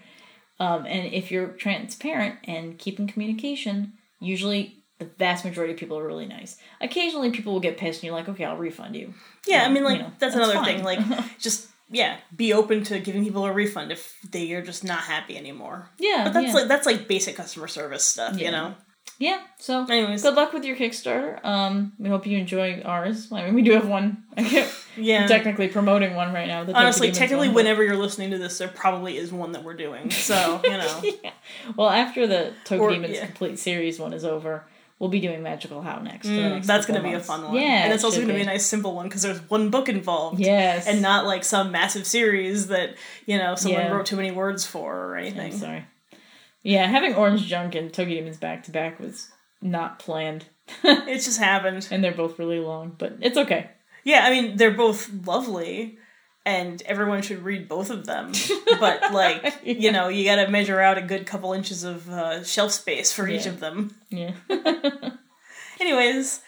[0.60, 5.98] Um, and if you're transparent and keep in communication, usually the vast majority of people
[5.98, 6.56] are really nice.
[6.80, 9.12] Occasionally, people will get pissed, and you're like, okay, I'll refund you.
[9.46, 10.64] Yeah, I Um, mean, like you know, that's, that's another fine.
[10.64, 10.84] thing.
[10.84, 11.00] Like,
[11.38, 15.36] just yeah, be open to giving people a refund if they are just not happy
[15.36, 15.90] anymore.
[15.98, 16.52] Yeah, But that's yeah.
[16.54, 18.46] like that's like basic customer service stuff, Yeah.
[18.46, 18.74] you know.
[19.18, 19.42] Yeah.
[19.58, 20.22] So, Anyways.
[20.22, 21.44] good luck with your Kickstarter.
[21.44, 23.30] Um, we hope you enjoy ours.
[23.30, 24.24] I mean, we do have one.
[24.36, 25.26] I can't, Yeah.
[25.28, 26.66] Technically promoting one right now.
[26.74, 30.10] Honestly, technically, one, whenever you're listening to this, there probably is one that we're doing.
[30.10, 31.30] So you know, yeah.
[31.76, 33.26] Well, after the Tokyo Demons yeah.
[33.26, 34.64] complete series one is over,
[35.04, 36.26] we'll be doing Magical How next.
[36.26, 37.54] Mm, next that's gonna be a fun one.
[37.54, 38.42] Yeah, and it's it also gonna be be.
[38.44, 40.40] a nice simple one because there's one book involved.
[40.40, 40.86] Yes.
[40.86, 42.94] And not like some massive series that
[43.26, 43.90] you know someone Yeah.
[43.92, 45.52] wrote too many words for or I'm anything.
[45.58, 45.84] sorry.
[46.62, 49.28] Yeah, having Orange Junk and Tokyo Demons back to back was
[49.60, 50.46] not planned,
[50.82, 51.86] It just happened.
[51.90, 53.70] and they're both really long, but it's okay.
[54.04, 55.98] Yeah, I mean they're both lovely,
[56.46, 58.32] and everyone should read both of them.
[58.80, 62.42] But like you know, you got to measure out a good couple inches of uh,
[62.44, 63.94] shelf space for each of them.
[64.10, 64.32] Yeah.
[65.80, 66.40] Anyways,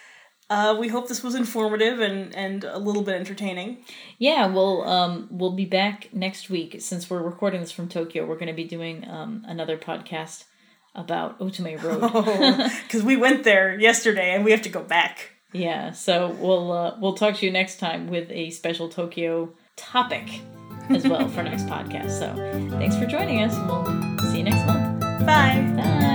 [0.50, 3.84] uh, we hope this was informative and and a little bit entertaining.
[4.18, 6.76] Yeah, well, um, we'll be back next week.
[6.80, 10.44] Since we're recording this from Tokyo, we're going to be doing um, another podcast
[10.94, 12.70] about Otome Road.
[12.82, 15.30] Because we went there yesterday and we have to go back.
[15.52, 20.40] yeah, so we'll uh, we'll talk to you next time with a special Tokyo topic
[20.90, 22.18] as well for next podcast.
[22.18, 22.34] So
[22.78, 25.00] thanks for joining us, we'll see you next month.
[25.26, 25.72] Bye.
[25.76, 26.05] Bye.